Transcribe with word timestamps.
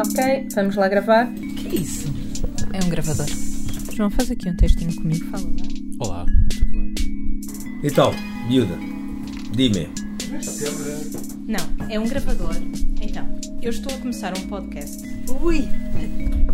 Ok, 0.00 0.48
vamos 0.54 0.76
lá 0.76 0.88
gravar. 0.88 1.26
Que 1.26 1.68
é 1.68 1.74
isso? 1.74 2.08
É 2.72 2.82
um 2.82 2.88
gravador. 2.88 3.26
João, 3.94 4.08
faz 4.08 4.30
aqui 4.30 4.48
um 4.48 4.56
textinho 4.56 4.96
comigo, 4.96 5.26
fala 5.26 5.44
lá. 5.44 6.06
Olá, 6.06 6.26
tudo 6.48 6.64
bem? 6.72 6.94
Então, 7.84 8.14
miúda, 8.48 8.78
dime. 9.52 9.90
Não, 11.46 11.90
é 11.90 12.00
um 12.00 12.08
gravador. 12.08 12.56
Então, 12.98 13.28
eu 13.60 13.68
estou 13.68 13.94
a 13.94 13.98
começar 13.98 14.32
um 14.38 14.48
podcast. 14.48 15.02
Ui! 15.42 15.68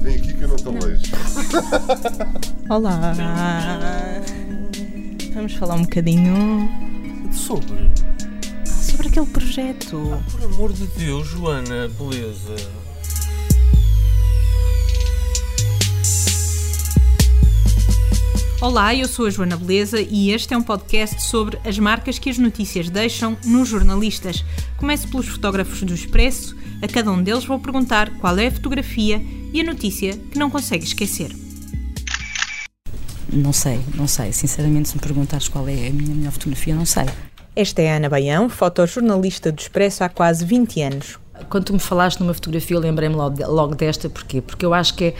Vem 0.00 0.16
aqui 0.16 0.34
que 0.34 0.42
eu 0.42 0.48
não 0.48 0.56
te 0.56 0.64
vejo. 0.84 1.12
Olá! 2.68 3.14
Vamos 5.34 5.52
falar 5.54 5.76
um 5.76 5.82
bocadinho 5.82 6.68
Sobre. 7.30 7.92
sobre 8.64 9.06
aquele 9.06 9.26
projeto. 9.26 10.20
Por 10.32 10.42
amor 10.42 10.72
de 10.72 10.88
Deus, 10.98 11.28
Joana, 11.28 11.88
beleza. 11.96 12.85
Olá, 18.62 18.94
eu 18.94 19.06
sou 19.06 19.26
a 19.26 19.30
Joana 19.30 19.54
Beleza 19.54 20.00
e 20.00 20.30
este 20.30 20.54
é 20.54 20.56
um 20.56 20.62
podcast 20.62 21.22
sobre 21.24 21.58
as 21.62 21.78
marcas 21.78 22.18
que 22.18 22.30
as 22.30 22.38
notícias 22.38 22.88
deixam 22.88 23.36
nos 23.44 23.68
jornalistas. 23.68 24.42
Começo 24.78 25.06
pelos 25.08 25.28
fotógrafos 25.28 25.82
do 25.82 25.92
Expresso. 25.92 26.56
A 26.82 26.88
cada 26.88 27.10
um 27.10 27.22
deles 27.22 27.44
vou 27.44 27.58
perguntar 27.58 28.10
qual 28.18 28.38
é 28.38 28.46
a 28.46 28.50
fotografia 28.50 29.20
e 29.52 29.60
a 29.60 29.64
notícia 29.64 30.16
que 30.16 30.38
não 30.38 30.48
consegue 30.48 30.84
esquecer. 30.84 31.36
Não 33.30 33.52
sei, 33.52 33.78
não 33.94 34.06
sei. 34.06 34.32
Sinceramente, 34.32 34.88
se 34.88 34.94
me 34.94 35.02
perguntares 35.02 35.48
qual 35.48 35.68
é 35.68 35.88
a 35.88 35.92
minha 35.92 36.14
melhor 36.14 36.32
fotografia, 36.32 36.74
não 36.74 36.86
sei. 36.86 37.04
Esta 37.54 37.82
é 37.82 37.92
a 37.92 37.96
Ana 37.96 38.08
Baião, 38.08 38.48
fotojornalista 38.48 39.52
do 39.52 39.60
Expresso 39.60 40.02
há 40.02 40.08
quase 40.08 40.46
20 40.46 40.80
anos. 40.80 41.18
Quando 41.50 41.64
tu 41.64 41.72
me 41.74 41.78
falaste 41.78 42.20
numa 42.20 42.32
fotografia, 42.32 42.74
eu 42.74 42.80
lembrei-me 42.80 43.16
logo, 43.16 43.36
logo 43.46 43.74
desta, 43.74 44.08
porquê? 44.08 44.40
Porque 44.40 44.64
eu 44.64 44.72
acho 44.72 44.94
que 44.94 45.04
é, 45.04 45.14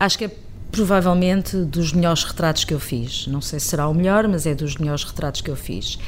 acho 0.00 0.18
que 0.18 0.24
é 0.24 0.45
provavelmente 0.76 1.56
dos 1.56 1.94
melhores 1.94 2.22
retratos 2.22 2.62
que 2.64 2.74
eu 2.74 2.78
fiz. 2.78 3.26
Não 3.26 3.40
sei 3.40 3.58
se 3.58 3.66
será 3.68 3.88
o 3.88 3.94
melhor, 3.94 4.28
mas 4.28 4.46
é 4.46 4.54
dos 4.54 4.76
melhores 4.76 5.04
retratos 5.04 5.40
que 5.40 5.50
eu 5.50 5.56
fiz. 5.56 5.98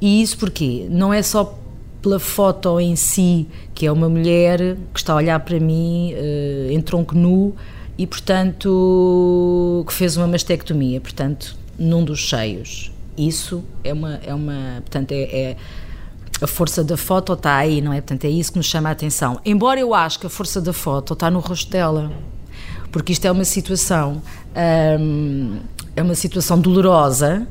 E 0.00 0.22
isso 0.22 0.38
porquê? 0.38 0.86
Não 0.88 1.12
é 1.12 1.20
só 1.22 1.58
pela 2.00 2.20
foto 2.20 2.78
em 2.78 2.94
si, 2.94 3.48
que 3.74 3.84
é 3.84 3.90
uma 3.90 4.08
mulher 4.08 4.76
que 4.94 5.00
está 5.00 5.12
a 5.12 5.16
olhar 5.16 5.40
para 5.40 5.58
mim 5.58 6.12
eh, 6.14 6.68
em 6.70 6.80
tronco 6.80 7.16
nu 7.16 7.54
e, 7.98 8.06
portanto, 8.06 9.84
que 9.88 9.92
fez 9.92 10.16
uma 10.16 10.26
mastectomia, 10.28 11.00
portanto, 11.00 11.56
num 11.76 12.04
dos 12.04 12.28
seios. 12.28 12.92
Isso 13.18 13.62
é 13.82 13.92
uma, 13.92 14.20
é 14.24 14.32
uma 14.32 14.80
portanto, 14.82 15.10
é- 15.12 15.22
é 15.50 15.56
a 16.40 16.46
força 16.46 16.82
da 16.84 16.96
foto 16.96 17.32
está 17.34 17.56
aí, 17.56 17.80
não 17.80 17.92
é? 17.92 18.00
Portanto, 18.00 18.24
é 18.24 18.30
isso 18.30 18.52
que 18.52 18.58
nos 18.58 18.66
chama 18.66 18.88
a 18.88 18.92
atenção. 18.92 19.40
Embora 19.44 19.78
eu 19.80 19.92
acho 19.94 20.18
que 20.20 20.26
a 20.26 20.30
força 20.30 20.60
da 20.60 20.72
foto 20.72 21.12
está 21.12 21.30
no 21.30 21.38
rosto 21.40 21.70
dela, 21.70 22.10
porque 22.92 23.12
isto 23.12 23.24
é 23.24 23.32
uma 23.32 23.44
situação, 23.44 24.22
hum, 25.00 25.58
é 25.96 26.02
uma 26.02 26.14
situação 26.14 26.60
dolorosa, 26.60 27.48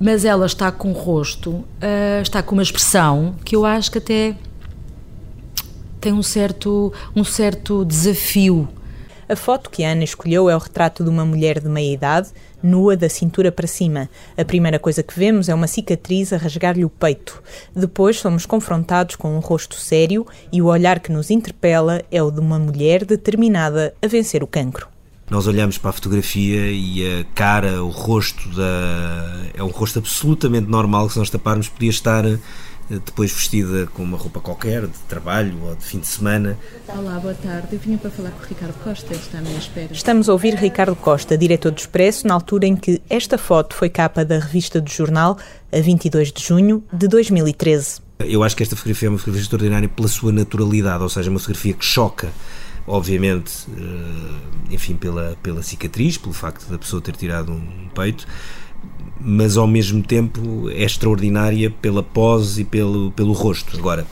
mas 0.00 0.24
ela 0.24 0.46
está 0.46 0.72
com 0.72 0.92
o 0.92 0.94
rosto, 0.94 1.62
ah, 1.82 2.22
está 2.22 2.42
com 2.42 2.54
uma 2.54 2.62
expressão 2.62 3.34
que 3.44 3.54
eu 3.54 3.66
acho 3.66 3.90
que 3.90 3.98
até 3.98 4.36
tem 6.00 6.12
um 6.12 6.22
certo, 6.22 6.92
um 7.14 7.22
certo 7.22 7.84
desafio. 7.84 8.66
A 9.30 9.36
foto 9.36 9.70
que 9.70 9.84
a 9.84 9.92
Ana 9.92 10.02
escolheu 10.02 10.50
é 10.50 10.56
o 10.56 10.58
retrato 10.58 11.04
de 11.04 11.08
uma 11.08 11.24
mulher 11.24 11.60
de 11.60 11.68
meia 11.68 11.94
idade, 11.94 12.30
nua 12.60 12.96
da 12.96 13.08
cintura 13.08 13.52
para 13.52 13.68
cima. 13.68 14.10
A 14.36 14.44
primeira 14.44 14.76
coisa 14.76 15.04
que 15.04 15.16
vemos 15.16 15.48
é 15.48 15.54
uma 15.54 15.68
cicatriz 15.68 16.32
a 16.32 16.36
rasgar-lhe 16.36 16.84
o 16.84 16.90
peito. 16.90 17.40
Depois 17.72 18.18
somos 18.18 18.44
confrontados 18.44 19.14
com 19.14 19.36
um 19.36 19.38
rosto 19.38 19.76
sério 19.76 20.26
e 20.52 20.60
o 20.60 20.66
olhar 20.66 20.98
que 20.98 21.12
nos 21.12 21.30
interpela 21.30 22.02
é 22.10 22.20
o 22.20 22.32
de 22.32 22.40
uma 22.40 22.58
mulher 22.58 23.04
determinada 23.04 23.94
a 24.02 24.08
vencer 24.08 24.42
o 24.42 24.48
cancro. 24.48 24.88
Nós 25.30 25.46
olhamos 25.46 25.78
para 25.78 25.90
a 25.90 25.92
fotografia 25.92 26.68
e 26.72 27.20
a 27.20 27.24
cara, 27.32 27.84
o 27.84 27.88
rosto 27.88 28.48
da. 28.48 29.44
É 29.54 29.62
um 29.62 29.68
rosto 29.68 30.00
absolutamente 30.00 30.68
normal 30.68 31.06
que 31.06 31.12
se 31.12 31.20
nós 31.20 31.30
taparmos 31.30 31.68
podia 31.68 31.90
estar 31.90 32.24
depois 32.98 33.32
vestida 33.32 33.86
com 33.94 34.02
uma 34.02 34.18
roupa 34.18 34.40
qualquer, 34.40 34.82
de 34.82 34.98
trabalho 35.08 35.56
ou 35.62 35.76
de 35.76 35.84
fim 35.84 36.00
de 36.00 36.06
semana. 36.08 36.58
Olá, 36.88 37.20
boa 37.20 37.34
tarde. 37.34 37.68
Eu 37.72 37.78
vinha 37.78 37.96
para 37.96 38.10
falar 38.10 38.30
com 38.30 38.42
o 38.42 38.46
Ricardo 38.46 38.74
Costa, 38.82 39.06
ele 39.12 39.20
está 39.20 39.38
à 39.38 39.40
minha 39.40 39.58
espera. 39.58 39.92
Estamos 39.92 40.28
a 40.28 40.32
ouvir 40.32 40.54
Ricardo 40.54 40.96
Costa, 40.96 41.38
diretor 41.38 41.70
do 41.70 41.78
Expresso, 41.78 42.26
na 42.26 42.34
altura 42.34 42.66
em 42.66 42.74
que 42.74 43.00
esta 43.08 43.38
foto 43.38 43.74
foi 43.74 43.88
capa 43.88 44.24
da 44.24 44.38
revista 44.38 44.80
do 44.80 44.90
jornal, 44.90 45.38
a 45.72 45.80
22 45.80 46.32
de 46.32 46.42
junho 46.42 46.82
de 46.92 47.06
2013. 47.06 48.00
Eu 48.20 48.42
acho 48.42 48.56
que 48.56 48.62
esta 48.62 48.76
fotografia 48.76 49.06
é 49.06 49.10
uma 49.10 49.18
fotografia 49.18 49.44
extraordinária 49.44 49.88
pela 49.88 50.08
sua 50.08 50.32
naturalidade, 50.32 51.02
ou 51.02 51.08
seja, 51.08 51.30
uma 51.30 51.38
fotografia 51.38 51.72
que 51.72 51.84
choca, 51.84 52.28
obviamente, 52.86 53.66
eh, 53.78 54.74
enfim, 54.74 54.94
pela, 54.94 55.36
pela 55.42 55.62
cicatriz, 55.62 56.18
pelo 56.18 56.34
facto 56.34 56.68
da 56.68 56.76
pessoa 56.76 57.00
ter 57.00 57.16
tirado 57.16 57.52
um 57.52 57.88
peito, 57.94 58.26
mas 59.20 59.56
ao 59.56 59.66
mesmo 59.66 60.02
tempo 60.02 60.68
é 60.70 60.84
extraordinária 60.84 61.70
pela 61.70 62.02
pose 62.02 62.62
e 62.62 62.64
pelo, 62.64 63.10
pelo 63.12 63.32
rosto. 63.32 63.76
Agora, 63.76 64.06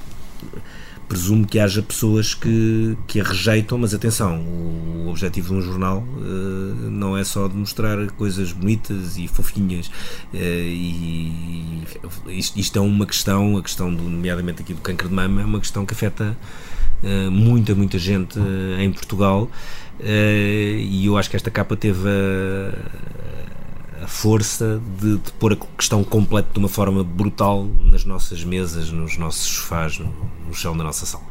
presumo 1.08 1.46
que 1.46 1.58
haja 1.58 1.82
pessoas 1.82 2.34
que, 2.34 2.96
que 3.06 3.20
a 3.20 3.24
rejeitam, 3.24 3.78
mas 3.78 3.94
atenção, 3.94 4.40
o 4.40 5.08
objetivo 5.08 5.48
de 5.48 5.54
um 5.54 5.62
jornal 5.62 6.04
eh, 6.18 6.90
não 6.90 7.16
é 7.16 7.24
só 7.24 7.48
de 7.48 7.56
mostrar 7.56 8.06
coisas 8.12 8.52
bonitas 8.52 9.16
e 9.16 9.26
fofinhas, 9.26 9.90
eh, 10.34 10.64
e 10.66 11.82
isto, 12.28 12.58
isto 12.58 12.78
é 12.78 12.82
uma 12.82 13.06
questão, 13.06 13.56
a 13.56 13.62
questão, 13.62 13.92
do, 13.92 14.02
nomeadamente 14.02 14.60
aqui 14.60 14.74
do 14.74 14.82
câncer 14.82 15.08
de 15.08 15.14
mama, 15.14 15.40
é 15.40 15.44
uma 15.46 15.60
questão 15.60 15.86
que 15.86 15.94
afeta 15.94 16.36
eh, 17.02 17.30
muita, 17.30 17.74
muita 17.74 17.98
gente 17.98 18.38
em 18.78 18.92
Portugal, 18.92 19.50
e 20.00 21.06
eu 21.06 21.16
acho 21.16 21.30
que 21.30 21.36
esta 21.36 21.50
capa 21.50 21.74
teve 21.74 22.06
a, 22.06 23.57
a 24.02 24.06
força 24.06 24.80
de, 25.00 25.16
de 25.18 25.32
pôr 25.32 25.52
a 25.52 25.56
questão 25.76 26.02
completa 26.04 26.48
de 26.52 26.58
uma 26.58 26.68
forma 26.68 27.02
brutal 27.02 27.66
nas 27.90 28.04
nossas 28.04 28.44
mesas, 28.44 28.90
nos 28.90 29.16
nossos 29.18 29.46
sofás, 29.46 29.98
no, 29.98 30.12
no 30.46 30.54
chão 30.54 30.76
da 30.76 30.84
nossa 30.84 31.04
sala. 31.06 31.24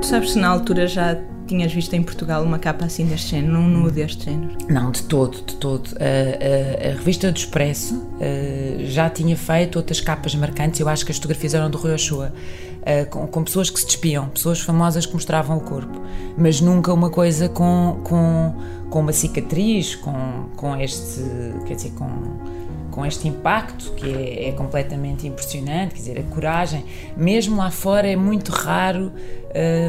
Tu 0.00 0.06
sabes 0.06 0.32
se 0.32 0.38
na 0.38 0.48
altura 0.48 0.86
já 0.86 1.16
tinhas 1.46 1.72
visto 1.72 1.94
em 1.94 2.02
Portugal 2.02 2.42
uma 2.42 2.58
capa 2.58 2.84
assim 2.84 3.06
deste 3.06 3.30
género, 3.30 3.54
num 3.54 3.68
nu 3.68 3.90
deste 3.90 4.24
género? 4.26 4.52
Não, 4.68 4.90
de 4.90 5.02
todo, 5.02 5.38
de 5.44 5.54
todo. 5.56 5.90
A, 5.98 6.04
a- 6.04 6.90
a 6.90 6.94
revista 6.94 7.30
do 7.32 7.36
Expresso 7.36 8.06
eh, 8.20 8.78
já 8.84 9.08
tinha 9.08 9.36
feito 9.36 9.76
outras 9.76 10.00
capas 10.00 10.34
marcantes, 10.34 10.80
eu 10.80 10.88
acho 10.88 11.04
que 11.04 11.10
as 11.10 11.16
fotografias 11.16 11.54
eram 11.54 11.70
do 11.70 11.78
Rui 11.78 11.94
Ochoa, 11.94 12.32
eh, 12.82 13.04
com, 13.04 13.26
com 13.26 13.44
pessoas 13.44 13.70
que 13.70 13.78
se 13.78 13.86
despiam, 13.86 14.28
pessoas 14.28 14.60
famosas 14.60 15.06
que 15.06 15.12
mostravam 15.12 15.58
o 15.58 15.60
corpo, 15.60 16.00
mas 16.36 16.60
nunca 16.60 16.92
uma 16.92 17.10
coisa 17.10 17.48
com, 17.48 18.00
com, 18.04 18.54
com 18.90 19.00
uma 19.00 19.12
cicatriz, 19.12 19.94
com, 19.96 20.46
com 20.56 20.76
este, 20.76 21.22
quer 21.66 21.74
dizer, 21.74 21.90
com 21.90 22.08
com 22.98 23.06
este 23.06 23.28
impacto 23.28 23.92
que 23.92 24.12
é, 24.12 24.48
é 24.48 24.52
completamente 24.52 25.24
impressionante, 25.24 25.94
quer 25.94 26.00
dizer, 26.00 26.18
a 26.18 26.34
coragem, 26.34 26.84
mesmo 27.16 27.56
lá 27.56 27.70
fora 27.70 28.08
é 28.08 28.16
muito 28.16 28.50
raro, 28.50 29.12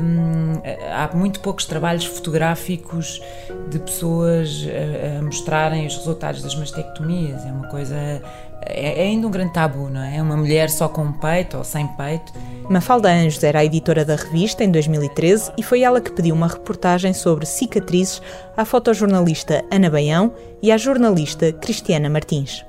hum, 0.03 0.53
há 0.93 1.09
muito 1.17 1.39
poucos 1.39 1.65
trabalhos 1.65 2.05
fotográficos 2.05 3.19
de 3.67 3.79
pessoas 3.79 4.63
a, 4.63 5.17
a 5.17 5.21
mostrarem 5.23 5.87
os 5.87 5.97
resultados 5.97 6.43
das 6.43 6.53
mastectomias, 6.53 7.43
é 7.47 7.51
uma 7.51 7.67
coisa, 7.67 8.21
é, 8.61 9.03
é 9.03 9.07
ainda 9.07 9.27
um 9.27 9.31
grande 9.31 9.53
tabu, 9.53 9.89
não 9.89 10.01
é? 10.01 10.21
Uma 10.21 10.37
mulher 10.37 10.69
só 10.69 10.87
com 10.87 11.03
um 11.03 11.11
peito 11.11 11.57
ou 11.57 11.63
sem 11.63 11.87
peito, 11.87 12.31
Mafalda 12.69 13.11
Anjos 13.11 13.43
era 13.43 13.59
a 13.59 13.65
editora 13.65 14.05
da 14.05 14.15
revista 14.15 14.63
em 14.63 14.69
2013 14.69 15.53
e 15.57 15.63
foi 15.63 15.81
ela 15.81 15.99
que 15.99 16.11
pediu 16.11 16.35
uma 16.35 16.47
reportagem 16.47 17.13
sobre 17.13 17.47
cicatrizes 17.47 18.21
à 18.55 18.63
fotojornalista 18.63 19.65
Ana 19.71 19.89
Baião 19.89 20.31
e 20.61 20.71
à 20.71 20.77
jornalista 20.77 21.51
Cristiana 21.51 22.09
Martins. 22.09 22.63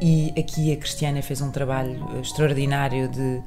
E 0.00 0.34
aqui 0.36 0.72
a 0.72 0.76
Cristiana 0.76 1.22
fez 1.22 1.40
um 1.40 1.52
trabalho 1.52 2.04
extraordinário 2.20 3.08
de, 3.08 3.40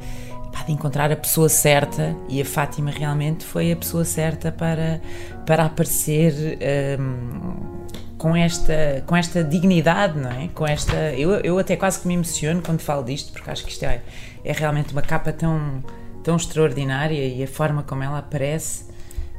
pá, 0.54 0.64
de 0.64 0.72
encontrar 0.72 1.12
a 1.12 1.16
pessoa 1.18 1.50
certa 1.50 2.16
e 2.30 2.42
a 2.42 2.46
Fátima 2.46 2.90
realmente 2.90 3.44
foi 3.44 3.74
a 3.74 3.76
pessoa 3.76 4.06
certa 4.06 4.50
para, 4.50 5.02
para 5.46 5.66
aparecer 5.66 6.58
hum, 7.00 7.84
com, 8.18 8.36
esta, 8.36 9.04
com 9.06 9.16
esta 9.16 9.44
dignidade, 9.44 10.18
não 10.20 10.32
é? 10.32 10.48
Com 10.50 10.66
esta, 10.68 10.96
eu, 11.14 11.32
eu 11.42 11.58
até 11.60 11.76
quase 11.76 12.00
que 12.00 12.08
me 12.08 12.14
emociono 12.16 12.62
quando 12.62 12.80
falo 12.82 13.04
disto, 13.04 13.32
porque 13.32 13.50
acho 13.50 13.64
que 13.64 13.72
isto 13.72 13.84
é, 13.84 14.02
é 14.44 14.52
realmente 14.52 14.92
uma 14.94 15.02
capa 15.02 15.32
tão, 15.32 15.84
tão 16.24 16.36
extraordinária 16.36 17.26
e 17.28 17.44
a 17.44 17.48
forma 17.48 17.84
como 17.84 18.04
ela 18.04 18.20
aparece 18.20 18.86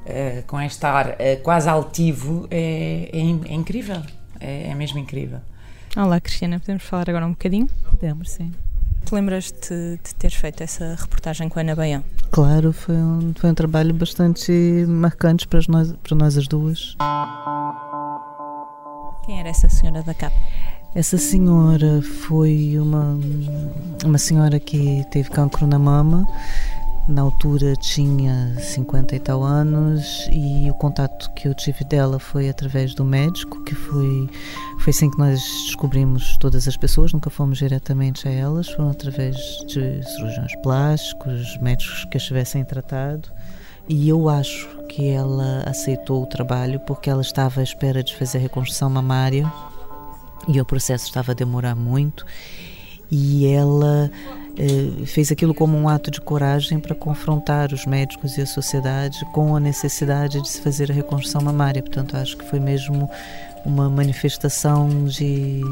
eh, 0.06 0.42
com 0.46 0.60
este 0.60 0.84
ar 0.86 1.16
eh, 1.19 1.36
quase 1.36 1.69
altivo 1.69 2.46
é, 2.50 3.08
é 3.12 3.19
in- 3.19 3.42
é 3.46 3.52
incrível, 3.54 4.00
é- 4.40 4.69
é 4.70 4.75
mesmo 4.75 4.98
incrível. 4.98 5.40
Olá 5.96 6.20
Cristiana, 6.20 6.60
podemos 6.60 6.84
falar 6.84 7.08
agora 7.10 7.26
um 7.26 7.31
bocadinho? 7.31 7.69
Podemos, 7.90 8.31
sim. 8.31 8.52
Te 9.04 9.14
lembras-te 9.14 9.74
de 10.04 10.14
teres 10.16 10.36
feito 10.36 10.62
essa 10.62 10.94
reportagem 11.00 11.48
com 11.48 11.58
a 11.58 11.62
Ana 11.62 11.74
Baião? 11.74 12.04
Claro, 12.31 12.72
foi 12.74 12.94
um, 12.94 13.32
foi 13.34 13.50
um 13.50 13.54
trabalho 13.54 13.94
bastante 13.94 14.52
marcante 14.86 15.48
para 15.48 15.60
nós, 15.69 15.92
para 16.02 16.14
nós 16.16 16.36
as 16.36 16.46
duas. 16.46 16.94
Quem 19.28 19.40
era 19.40 19.50
essa 19.50 19.69
senhora 19.69 20.02
da 20.02 20.14
capa? 20.14 20.34
Essa 20.94 21.19
senhora 21.19 22.00
foi 22.00 22.78
uma, 22.78 23.14
uma 24.02 24.16
senhora 24.16 24.58
que 24.58 25.04
teve 25.10 25.28
cancro 25.28 25.66
na 25.66 25.78
mama. 25.78 26.26
Na 27.06 27.20
altura 27.20 27.76
tinha 27.76 28.56
50 28.58 29.14
e 29.14 29.20
tal 29.20 29.44
anos 29.44 30.26
e 30.32 30.70
o 30.70 30.75
contato 30.75 31.30
que 31.34 31.46
eu 31.46 31.52
tive 31.52 31.84
dela 31.84 32.19
foi 32.19 32.48
através 32.48 32.94
do 32.94 33.04
médico, 33.04 33.62
que 33.64 33.75
foi, 33.75 34.30
foi 34.80 34.90
assim 34.90 35.10
que 35.10 35.19
nós 35.19 35.38
descobrimos 35.66 36.38
todas 36.38 36.66
as 36.66 36.78
pessoas, 36.78 37.12
nunca 37.12 37.28
fomos 37.28 37.58
diretamente 37.58 38.26
a 38.26 38.31
elas, 38.31 38.70
foram 38.70 38.88
através 38.88 39.36
de 39.66 40.02
cirurgiões 40.04 40.56
plásticos, 40.62 41.58
médicos 41.58 42.06
que 42.06 42.16
estivessem 42.16 42.64
tratado. 42.64 43.31
E 43.86 44.08
eu 44.08 44.26
acho 44.31 44.77
que 44.88 45.08
ela 45.08 45.62
aceitou 45.67 46.23
o 46.23 46.26
trabalho 46.26 46.81
porque 46.81 47.11
ela 47.11 47.23
estava 47.23 47.61
à 47.61 47.62
espera 47.62 48.02
de 48.02 48.17
fazer 48.17 48.38
a 48.38 48.40
reconstrução 48.40 48.88
mamária 48.88 49.50
e 50.46 50.61
o 50.61 50.64
processo 50.64 51.06
estava 51.06 51.32
a 51.32 51.35
demorar 51.35 51.75
muito 51.75 52.25
e 53.11 53.46
ela 53.46 54.11
eh, 54.56 55.06
fez 55.06 55.31
aquilo 55.31 55.55
como 55.55 55.76
um 55.76 55.88
ato 55.88 56.11
de 56.11 56.20
coragem 56.20 56.79
para 56.81 56.94
confrontar 56.94 57.73
os 57.73 57.87
médicos 57.87 58.37
e 58.37 58.43
a 58.43 58.46
sociedade 58.46 59.19
com 59.32 59.55
a 59.55 59.61
necessidade 59.61 60.43
de 60.43 60.49
se 60.49 60.61
fazer 60.61 60.91
a 60.91 60.94
reconstrução 60.94 61.41
mamária. 61.41 61.82
Portanto, 61.82 62.17
acho 62.17 62.37
que 62.37 62.44
foi 62.44 62.61
mesmo 62.61 63.08
uma 63.64 63.88
manifestação 63.88 65.05
de 65.05 65.62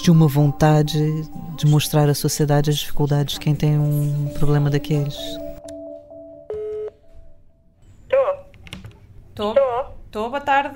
de 0.00 0.10
uma 0.12 0.28
vontade 0.28 1.28
de 1.56 1.66
mostrar 1.66 2.08
à 2.08 2.14
sociedade 2.14 2.70
as 2.70 2.76
dificuldades 2.76 3.34
de 3.34 3.40
quem 3.40 3.54
tem 3.54 3.76
um 3.76 4.30
problema 4.38 4.70
daqueles. 4.70 5.16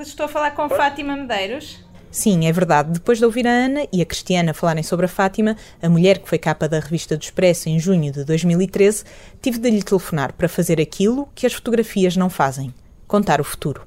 Estou. 0.00 0.26
A 0.26 0.28
falar 0.28 0.50
com 0.52 0.68
Fátima 0.68 1.16
Medeiros. 1.16 1.84
Sim, 2.10 2.46
é 2.46 2.52
verdade. 2.52 2.90
Depois 2.90 3.18
de 3.18 3.24
ouvir 3.24 3.46
a 3.46 3.50
Ana 3.50 3.86
e 3.92 4.02
a 4.02 4.06
Cristiana 4.06 4.52
falarem 4.52 4.82
sobre 4.82 5.06
a 5.06 5.08
Fátima, 5.08 5.56
a 5.80 5.88
mulher 5.88 6.18
que 6.18 6.28
foi 6.28 6.38
capa 6.38 6.68
da 6.68 6.80
revista 6.80 7.16
do 7.16 7.22
Expresso 7.22 7.68
em 7.68 7.78
junho 7.78 8.10
de 8.10 8.24
2013, 8.24 9.04
tive 9.40 9.58
de 9.58 9.70
lhe 9.70 9.82
telefonar 9.82 10.32
para 10.32 10.48
fazer 10.48 10.80
aquilo 10.80 11.28
que 11.34 11.46
as 11.46 11.52
fotografias 11.52 12.16
não 12.16 12.28
fazem: 12.28 12.74
contar 13.06 13.40
o 13.40 13.44
futuro. 13.44 13.86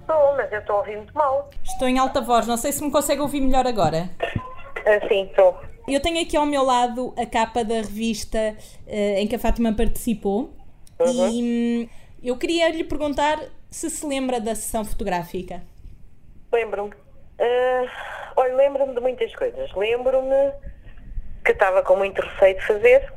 Estou, 0.00 0.36
mas 0.36 0.52
eu 0.52 0.58
estou 0.58 0.76
a 0.76 0.78
ouvir 0.80 0.96
muito 0.96 1.14
mal. 1.14 1.48
Estou 1.64 1.88
em 1.88 1.98
alta 1.98 2.20
voz. 2.20 2.46
Não 2.46 2.56
sei 2.56 2.72
se 2.72 2.82
me 2.82 2.90
consegue 2.90 3.20
ouvir 3.20 3.40
melhor 3.40 3.66
agora. 3.66 4.10
Ah, 4.20 5.08
sim, 5.08 5.24
estou. 5.24 5.58
Eu 5.88 6.00
tenho 6.00 6.20
aqui 6.22 6.36
ao 6.36 6.46
meu 6.46 6.62
lado 6.62 7.14
a 7.16 7.24
capa 7.24 7.64
da 7.64 7.76
revista 7.76 8.56
eh, 8.86 9.20
em 9.20 9.26
que 9.26 9.34
a 9.34 9.38
Fátima 9.38 9.72
participou 9.72 10.54
e 11.00 11.42
hum, 11.42 11.88
eu 12.22 12.36
queria 12.36 12.70
lhe 12.70 12.84
perguntar 12.84 13.40
se 13.70 13.88
se 13.88 14.06
lembra 14.06 14.40
da 14.40 14.54
sessão 14.54 14.84
fotográfica. 14.84 15.62
Lembro-me. 16.52 16.92
Ah, 17.38 18.32
olha, 18.36 18.54
lembro-me 18.56 18.94
de 18.94 19.00
muitas 19.00 19.34
coisas. 19.34 19.72
Lembro-me 19.74 20.52
que 21.44 21.52
estava 21.52 21.82
com 21.82 21.96
muito 21.96 22.20
receio 22.20 22.56
de 22.56 22.66
fazer, 22.66 23.12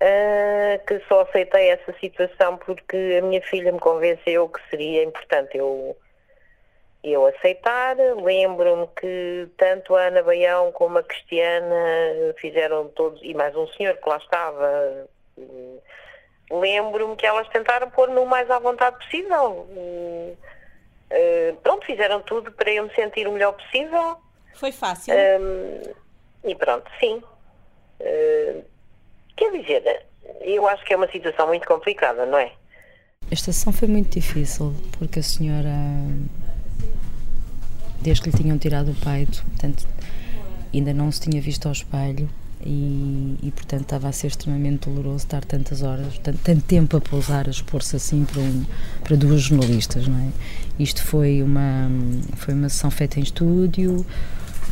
ah, 0.00 0.78
que 0.86 1.00
só 1.06 1.20
aceitei 1.22 1.68
essa 1.68 1.92
situação 2.00 2.56
porque 2.56 3.18
a 3.18 3.24
minha 3.24 3.42
filha 3.42 3.70
me 3.70 3.78
convenceu 3.78 4.48
que 4.48 4.60
seria 4.70 5.04
importante 5.04 5.58
eu, 5.58 5.96
eu 7.04 7.26
aceitar. 7.26 7.96
Lembro-me 7.96 8.88
que 8.98 9.48
tanto 9.58 9.94
a 9.94 10.04
Ana 10.06 10.22
Baião 10.22 10.72
como 10.72 10.98
a 10.98 11.02
Cristiana 11.02 12.34
fizeram 12.38 12.88
todos, 12.88 13.20
e 13.22 13.34
mais 13.34 13.54
um 13.54 13.66
senhor 13.68 13.96
que 13.98 14.08
lá 14.08 14.16
estava. 14.16 15.06
hum, 15.36 15.78
Lembro-me 16.50 17.16
que 17.16 17.26
elas 17.26 17.48
tentaram 17.48 17.88
pôr-me 17.90 18.18
o 18.18 18.26
mais 18.26 18.50
à 18.50 18.58
vontade 18.58 18.96
possível. 18.98 19.68
Hum, 19.70 20.34
ah, 21.10 21.54
pronto, 21.62 21.86
fizeram 21.86 22.20
tudo 22.22 22.50
para 22.52 22.70
eu 22.70 22.84
me 22.84 22.94
sentir 22.94 23.26
o 23.26 23.32
melhor 23.32 23.52
possível. 23.52 24.16
Foi 24.54 24.72
fácil. 24.72 25.14
Hum, 25.14 25.92
e 26.44 26.54
pronto, 26.54 26.90
sim. 26.98 27.22
Hum, 28.00 28.62
quer 29.36 29.52
dizer, 29.52 30.06
eu 30.40 30.66
acho 30.68 30.84
que 30.84 30.92
é 30.92 30.96
uma 30.96 31.10
situação 31.10 31.46
muito 31.46 31.66
complicada, 31.66 32.26
não 32.26 32.38
é? 32.38 32.52
Esta 33.30 33.52
sessão 33.52 33.72
foi 33.72 33.86
muito 33.86 34.18
difícil 34.18 34.74
porque 34.98 35.20
a 35.20 35.22
senhora, 35.22 35.70
desde 38.00 38.24
que 38.24 38.30
lhe 38.30 38.36
tinham 38.36 38.58
tirado 38.58 38.90
o 38.90 38.94
peito, 38.94 39.44
portanto, 39.44 39.86
ainda 40.74 40.92
não 40.92 41.12
se 41.12 41.20
tinha 41.20 41.40
visto 41.40 41.66
ao 41.66 41.72
espelho 41.72 42.28
e, 42.64 43.36
e, 43.42 43.50
portanto 43.50 43.82
estava 43.82 44.08
a 44.08 44.12
ser 44.12 44.28
extremamente 44.28 44.88
doloroso 44.88 45.24
estar 45.24 45.44
tantas 45.44 45.82
horas, 45.82 46.18
tanto, 46.22 46.38
tanto 46.44 46.62
tempo 46.62 46.96
a 46.96 47.00
pousar, 47.00 47.46
a 47.46 47.50
expor-se 47.50 47.96
assim 47.96 48.24
para, 48.24 48.40
um, 48.40 48.64
para 49.02 49.16
duas 49.16 49.42
jornalistas, 49.42 50.06
não 50.06 50.18
é? 50.18 50.28
Isto 50.78 51.02
foi 51.02 51.42
uma, 51.42 51.90
foi 52.36 52.54
uma 52.54 52.68
sessão 52.68 52.90
feita 52.90 53.18
em 53.20 53.22
estúdio, 53.22 54.04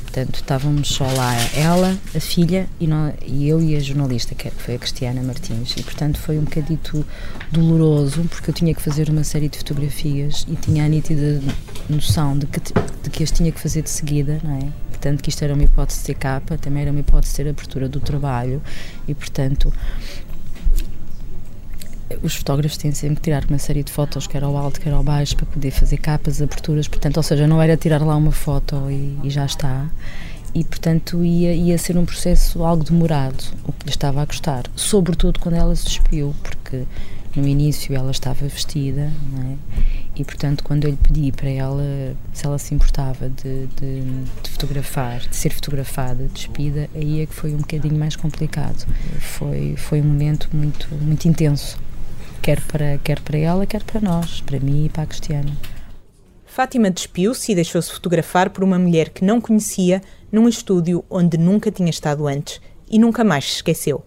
portanto 0.05 0.37
estávamos 0.37 0.89
só 0.89 1.05
lá 1.13 1.35
ela, 1.55 1.97
a 2.15 2.21
filha 2.21 2.67
e, 2.81 2.87
nó- 2.87 3.13
e 3.27 3.49
eu 3.49 3.61
e 3.61 3.77
a 3.77 3.81
jornalista, 3.81 4.35
que 4.35 4.51
foi 4.51 4.75
a 4.75 4.79
Cristiana 4.79 5.23
Martins, 5.23 5.75
e 5.77 5.83
portanto 5.83 6.19
foi 6.19 6.39
um 6.39 6.45
bocadito 6.45 7.05
doloroso 7.53 8.23
porque 8.25 8.51
eu 8.51 8.55
tinha 8.55 8.75
que 8.75 8.81
fazer 8.83 9.09
uma 9.11 9.25
série 9.25 9.49
de 9.49 9.59
fotografias 9.59 10.47
e 10.49 10.57
tinha 10.57 10.85
a 10.85 10.89
nítida 10.89 11.41
noção 11.89 12.37
de 12.39 12.47
que, 12.47 12.61
de 13.03 13.11
que 13.11 13.23
as 13.23 13.31
tinha 13.31 13.53
que 13.53 13.61
fazer 13.61 13.83
de 13.83 13.91
seguida, 13.91 14.41
não 14.43 14.57
é? 14.59 14.88
Portanto, 14.99 15.23
que 15.23 15.31
isto 15.31 15.45
era 15.45 15.55
uma 15.55 15.63
hipótese 15.63 16.05
de 16.05 16.15
capa, 16.15 16.59
também 16.59 16.83
era 16.83 16.91
uma 16.91 16.99
hipótese 16.99 17.45
de 17.45 17.51
abertura 17.51 17.89
do 17.89 18.01
trabalho 18.01 18.61
e, 19.07 19.15
portanto, 19.15 19.73
os 22.21 22.35
fotógrafos 22.35 22.77
têm 22.77 22.91
sempre 22.91 23.17
que 23.17 23.23
tirar 23.23 23.45
uma 23.45 23.59
série 23.59 23.85
de 23.85 23.93
fotos, 23.93 24.27
quer 24.27 24.43
ao 24.43 24.57
alto, 24.57 24.81
quer 24.81 24.93
ao 24.93 25.05
baixo, 25.05 25.37
para 25.37 25.47
poder 25.47 25.71
fazer 25.71 25.99
capas, 25.99 26.43
aberturas, 26.43 26.89
portanto, 26.89 27.17
ou 27.17 27.23
seja, 27.23 27.47
não 27.47 27.63
era 27.63 27.77
tirar 27.77 28.03
lá 28.03 28.17
uma 28.17 28.33
foto 28.33 28.91
e, 28.91 29.17
e 29.23 29.31
já 29.31 29.47
está. 29.47 29.89
E, 30.53 30.65
portanto, 30.65 31.25
ia, 31.25 31.55
ia 31.55 31.79
ser 31.79 31.97
um 31.97 32.05
processo 32.05 32.65
algo 32.65 32.83
demorado, 32.83 33.45
o 33.65 33.73
que 33.73 33.85
lhe 33.85 33.91
estava 33.91 34.21
a 34.21 34.25
gostar. 34.25 34.65
Sobretudo 34.75 35.39
quando 35.39 35.55
ela 35.55 35.77
se 35.77 35.85
despiu, 35.85 36.35
porque 36.43 36.83
no 37.37 37.47
início 37.47 37.95
ela 37.95 38.11
estava 38.11 38.49
vestida, 38.49 39.13
não 39.33 39.53
é? 39.53 39.57
E, 40.19 40.25
portanto, 40.25 40.65
quando 40.65 40.85
eu 40.85 40.91
lhe 40.91 40.97
pedi 40.97 41.31
para 41.31 41.49
ela, 41.49 42.17
se 42.33 42.45
ela 42.45 42.59
se 42.59 42.75
importava 42.75 43.29
de, 43.29 43.67
de, 43.69 44.01
de 44.43 44.51
fotografar, 44.51 45.21
de 45.21 45.37
ser 45.37 45.51
fotografada, 45.51 46.27
despida, 46.27 46.91
aí 46.93 47.23
é 47.23 47.27
que 47.27 47.33
foi 47.33 47.55
um 47.55 47.59
bocadinho 47.59 47.97
mais 47.97 48.17
complicado. 48.17 48.85
Foi, 49.21 49.77
foi 49.77 50.01
um 50.01 50.05
momento 50.05 50.49
muito, 50.53 50.93
muito 50.97 51.29
intenso, 51.29 51.79
quer 52.43 52.61
para, 52.63 52.99
quer 52.99 53.21
para 53.21 53.39
ela, 53.39 53.65
quer 53.65 53.85
para 53.85 54.01
nós, 54.01 54.41
para 54.41 54.59
mim 54.59 54.87
e 54.87 54.89
para 54.89 55.05
a 55.05 55.07
Cristiana. 55.07 55.57
Fátima 56.45 56.91
despiu-se 56.91 57.53
e 57.53 57.55
deixou-se 57.55 57.93
fotografar 57.93 58.51
por 58.51 58.65
uma 58.65 58.77
mulher 58.77 59.11
que 59.11 59.25
não 59.25 59.41
conhecia 59.41 60.03
num 60.33 60.49
estúdio 60.49 61.05
onde 61.09 61.39
nunca 61.39 61.71
tinha 61.71 61.91
estado 61.91 62.27
antes 62.27 62.61
e 62.91 62.99
nunca 62.99 63.23
mais 63.23 63.45
se 63.45 63.57
esqueceu. 63.57 64.05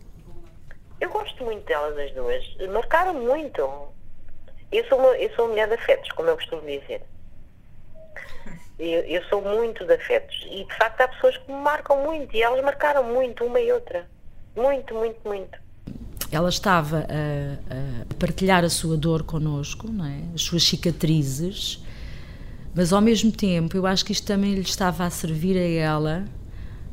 Eu 1.00 1.10
gosto 1.10 1.42
muito 1.46 1.66
delas 1.66 1.98
as 1.98 2.14
duas. 2.14 2.44
Marcaram 2.74 3.14
muito. 3.14 3.62
Eu 4.72 4.86
sou 4.88 4.98
uma, 4.98 5.10
eu 5.18 5.30
sou 5.36 5.46
uma 5.46 5.52
mulher 5.52 5.68
de 5.68 5.74
afetos, 5.74 6.10
como 6.12 6.30
eu 6.30 6.36
costumo 6.36 6.62
dizer. 6.62 7.02
Eu, 8.80 9.02
eu 9.02 9.24
sou 9.26 9.44
muito 9.44 9.86
de 9.86 9.94
afetos. 9.94 10.44
E 10.50 10.64
de 10.66 10.76
facto 10.76 11.02
há 11.02 11.08
pessoas 11.08 11.38
que 11.38 11.52
me 11.52 11.60
marcam 11.60 12.04
muito 12.04 12.36
e 12.36 12.42
elas 12.42 12.64
marcaram 12.64 13.04
muito 13.04 13.46
uma 13.46 13.60
e 13.60 13.72
outra. 13.72 14.08
Muito, 14.56 14.96
muito, 14.96 15.20
muito. 15.24 15.60
Ela 16.32 16.50
estava 16.50 17.00
a, 17.00 18.12
a 18.12 18.16
partilhar 18.16 18.64
a 18.64 18.70
sua 18.70 18.98
dor 18.98 19.22
connosco, 19.22 19.88
não 19.92 20.06
é? 20.06 20.22
as 20.34 20.42
suas 20.42 20.64
cicatrizes, 20.64 21.84
mas 22.74 22.92
ao 22.92 23.02
mesmo 23.02 23.32
tempo 23.32 23.78
eu 23.78 23.86
acho 23.86 24.04
que 24.04 24.14
isto 24.14 24.26
também 24.26 24.56
lhe 24.56 24.62
estava 24.62 25.06
a 25.06 25.12
servir 25.12 25.58
a 25.58 25.86
ela, 25.86 26.26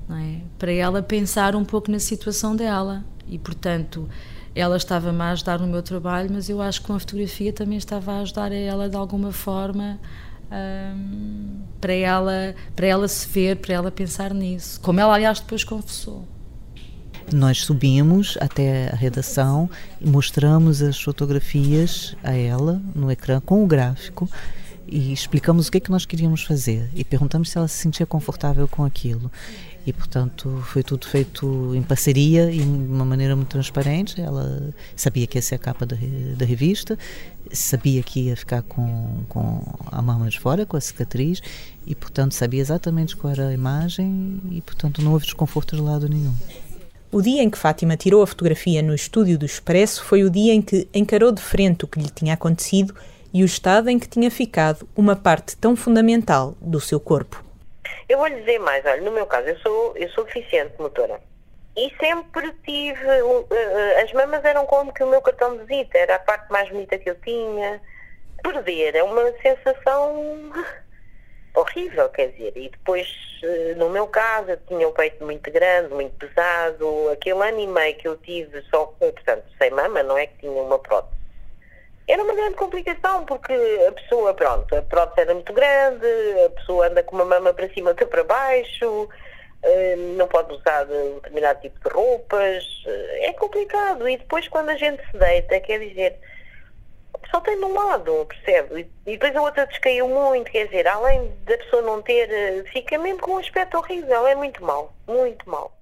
não 0.07 0.17
é? 0.19 0.41
para 0.59 0.73
ela 0.73 1.03
pensar 1.03 1.57
um 1.57 1.65
pouco 1.65 1.91
na 1.91 1.99
situação 1.99 2.55
dela. 2.55 3.03
E 3.27 3.39
portanto, 3.39 4.09
ela 4.59 4.77
estava-me 4.77 5.21
a 5.21 5.31
ajudar 5.31 5.59
no 5.59 5.67
meu 5.67 5.83
trabalho, 5.83 6.31
mas 6.33 6.49
eu 6.49 6.61
acho 6.61 6.81
que 6.81 6.87
com 6.87 6.95
a 6.95 6.99
fotografia 6.99 7.53
também 7.53 7.79
estava 7.79 8.13
a 8.13 8.21
ajudar 8.21 8.51
a 8.51 8.57
ela 8.57 8.89
de 8.89 8.97
alguma 8.97 9.33
forma. 9.33 9.99
hum, 10.51 11.61
para 11.81 11.93
ela 11.93 12.55
para 12.75 12.87
ela 12.87 13.07
se 13.07 13.29
ver, 13.29 13.57
para 13.57 13.75
ela 13.75 13.91
pensar 13.91 14.35
nisso, 14.35 14.81
como 14.81 14.99
ela 14.99 15.15
aliás 15.15 15.41
depois 15.41 15.63
confessou. 15.63 16.27
Nós 17.33 17.63
subimos 17.63 18.39
até 18.41 18.89
a 18.89 18.97
redação 18.97 19.69
e 20.01 20.09
mostramos 20.09 20.81
as 20.81 21.01
fotografias 21.01 22.17
a 22.25 22.33
ela 22.33 22.81
no 22.95 23.13
ecrã 23.13 23.39
com 23.41 23.63
o 23.63 23.67
gráfico 23.67 24.29
e 24.91 25.13
explicamos 25.13 25.69
o 25.69 25.71
que 25.71 25.79
é 25.79 25.81
que 25.81 25.91
nós 25.91 26.07
queríamos 26.07 26.43
fazer 26.43 26.89
e 26.95 27.05
perguntamos 27.05 27.51
se 27.51 27.59
ela 27.59 27.69
se 27.69 27.77
sentia 27.77 28.07
confortável 28.07 28.67
com 28.67 28.85
aquilo. 28.85 29.31
E, 29.87 29.93
portanto, 29.93 30.63
foi 30.67 30.83
tudo 30.83 31.07
feito 31.07 31.75
em 31.75 31.83
parceria 31.83 32.51
e 32.51 32.59
de 32.59 32.65
uma 32.65 33.07
maneira 33.07 33.35
muito 33.35 33.49
transparente. 33.49 34.21
Ela 34.21 34.75
sabia 34.95 35.27
que 35.27 35.39
ia 35.39 35.43
ser 35.43 35.55
a 35.55 35.59
capa 35.59 35.87
da, 35.87 35.97
da 36.37 36.45
revista, 36.45 36.99
sabia 37.51 38.03
que 38.03 38.25
ia 38.25 38.37
ficar 38.37 38.61
com, 38.63 39.25
com 39.31 39.63
a 39.87 40.03
mama 40.03 40.29
de 40.29 40.39
fora, 40.39 40.67
com 40.67 40.77
a 40.77 40.81
cicatriz, 40.81 41.41
e, 41.87 41.95
portanto, 41.95 42.35
sabia 42.35 42.61
exatamente 42.61 43.17
qual 43.17 43.33
era 43.33 43.49
a 43.49 43.55
imagem 43.55 44.41
e, 44.51 44.61
portanto, 44.61 45.01
não 45.01 45.13
houve 45.13 45.25
desconforto 45.25 45.75
de 45.75 45.81
lado 45.81 46.07
nenhum. 46.07 46.35
O 47.11 47.23
dia 47.23 47.43
em 47.43 47.49
que 47.49 47.57
Fátima 47.57 47.97
tirou 47.97 48.23
a 48.23 48.27
fotografia 48.27 48.83
no 48.83 48.95
estúdio 48.95 49.39
do 49.39 49.47
Expresso 49.47 50.05
foi 50.05 50.23
o 50.23 50.29
dia 50.29 50.53
em 50.53 50.61
que 50.61 50.87
encarou 50.93 51.33
de 51.33 51.41
frente 51.41 51.87
o 51.87 51.89
que 51.89 51.99
lhe 51.99 52.11
tinha 52.11 52.35
acontecido 52.35 52.95
e 53.33 53.43
o 53.43 53.47
estado 53.47 53.89
em 53.91 53.99
que 53.99 54.09
tinha 54.09 54.31
ficado 54.31 54.89
uma 54.97 55.15
parte 55.17 55.57
tão 55.57 55.77
fundamental 55.77 56.55
do 56.61 56.81
seu 56.81 56.99
corpo. 56.99 57.45
Eu 58.09 58.19
vou 58.19 58.27
lhe 58.27 58.37
dizer 58.37 58.59
mais, 58.59 58.85
olha, 58.87 59.03
no 59.03 59.13
meu 59.13 59.27
caso, 59.27 59.49
eu 59.49 59.59
sou, 59.59 59.97
eu 59.97 60.09
sou 60.11 60.25
deficiente 60.25 60.75
motora. 60.79 61.21
E 61.77 61.95
sempre 62.01 62.53
tive. 62.65 63.05
uh, 63.05 63.41
uh, 63.41 64.03
as 64.03 64.13
mamas 64.13 64.45
eram 64.45 64.67
como 64.67 64.93
que 64.93 65.05
o 65.05 65.07
meu 65.07 65.21
cartão 65.21 65.57
de 65.57 65.65
visita, 65.65 65.99
era 65.99 66.17
a 66.17 66.19
parte 66.19 66.51
mais 66.51 66.69
bonita 66.69 66.99
que 66.99 67.11
eu 67.11 67.15
tinha. 67.21 67.81
Perder 68.43 68.97
é 68.97 69.03
uma 69.03 69.33
sensação 69.43 70.53
horrível, 71.55 72.09
quer 72.09 72.33
dizer. 72.33 72.53
E 72.57 72.71
depois, 72.71 73.07
uh, 73.45 73.79
no 73.79 73.91
meu 73.91 74.07
caso, 74.07 74.51
eu 74.51 74.57
tinha 74.67 74.89
um 74.89 74.93
peito 74.93 75.25
muito 75.25 75.51
grande, 75.53 75.95
muito 75.95 76.15
pesado. 76.17 77.11
Aquele 77.13 77.43
ano 77.43 77.61
e 77.61 77.67
meio 77.67 77.97
que 77.97 78.09
eu 78.09 78.17
tive 78.17 78.61
só, 78.71 78.87
portanto, 78.87 79.45
sem 79.59 79.71
mama, 79.71 80.03
não 80.03 80.17
é 80.17 80.27
que 80.27 80.39
tinha 80.39 80.51
uma 80.51 80.79
prótese. 80.79 81.18
Era 82.09 82.23
uma 82.23 82.35
grande 82.35 82.55
complicação 82.55 83.27
porque 83.27 83.53
a 83.87 83.93
pessoa, 83.93 84.33
pronto, 84.33 84.75
a 84.75 84.81
prótese 84.81 85.21
era 85.21 85.35
muito 85.35 85.53
grande, 85.53 86.07
a 86.47 86.51
pessoa 86.51 86.87
anda 86.87 87.03
com 87.03 87.15
uma 87.17 87.27
mama 87.27 87.53
para 87.53 87.69
cima 87.75 87.91
outra 87.91 88.07
para 88.07 88.25
baixo, 88.25 89.09
eh, 89.63 89.95
não 90.17 90.27
pode 90.27 90.55
usar 90.55 90.85
determinado 90.85 91.61
tipo 91.61 91.79
de 91.87 91.95
roupas, 91.95 92.65
eh, 92.87 93.27
é 93.29 93.33
complicado. 93.35 94.09
E 94.09 94.17
depois 94.17 94.49
quando 94.49 94.71
a 94.71 94.77
gente 94.77 95.03
se 95.11 95.19
deita, 95.19 95.61
quer 95.61 95.81
dizer, 95.81 96.19
só 97.31 97.43
tem 97.43 97.59
de 97.59 97.65
um 97.65 97.75
lado, 97.75 98.27
percebe? 98.27 98.91
E 99.07 99.13
depois 99.13 99.37
a 99.37 99.43
outra 99.43 99.67
descaiu 99.67 100.09
muito, 100.09 100.51
quer 100.51 100.67
dizer, 100.67 100.89
além 100.89 101.37
da 101.45 101.59
pessoa 101.59 101.83
não 101.83 102.01
ter, 102.01 102.31
eh, 102.31 102.65
fica 102.73 102.97
mesmo 102.97 103.21
com 103.21 103.33
um 103.33 103.39
aspecto 103.39 103.77
horrível, 103.77 104.27
é 104.27 104.35
muito 104.35 104.65
mau, 104.65 104.95
muito 105.07 105.49
mau. 105.49 105.78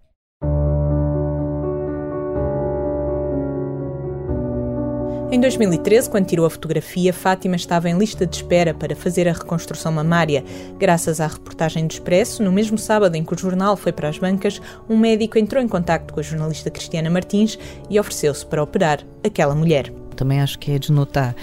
Em 5.37 5.41
2013, 5.41 6.09
quando 6.09 6.25
tirou 6.25 6.47
a 6.47 6.51
fotografia, 6.51 7.13
Fátima 7.13 7.57
estava 7.57 7.91
em 7.91 7.99
lista 7.99 8.25
de 8.25 8.37
espera 8.37 8.73
para 8.73 8.97
fazer 8.97 9.29
a 9.29 9.35
reconstrução 9.35 9.93
mamária. 9.93 10.43
Graças 10.79 11.21
à 11.21 11.27
reportagem 11.27 11.87
do 11.87 11.91
Expresso, 11.91 12.43
no 12.43 12.51
mesmo 12.51 12.79
sábado 12.79 13.17
em 13.17 13.23
que 13.23 13.35
o 13.35 13.39
jornal 13.39 13.77
foi 13.77 13.93
para 13.93 14.09
as 14.09 14.17
bancas, 14.17 14.63
um 14.89 14.97
médico 14.97 15.39
entrou 15.39 15.63
em 15.63 15.69
contato 15.69 16.15
com 16.15 16.21
a 16.21 16.23
jornalista 16.23 16.71
Cristiana 16.71 17.11
Martins 17.11 17.59
e 17.91 18.01
ofereceu-se 18.01 18.47
para 18.47 18.63
operar 18.63 19.01
aquela 19.23 19.55
mulher. 19.55 19.93
Também 20.17 20.41
acho 20.41 20.59
que 20.59 20.73
é 20.73 20.79
de 20.79 20.91
notar 20.91 21.37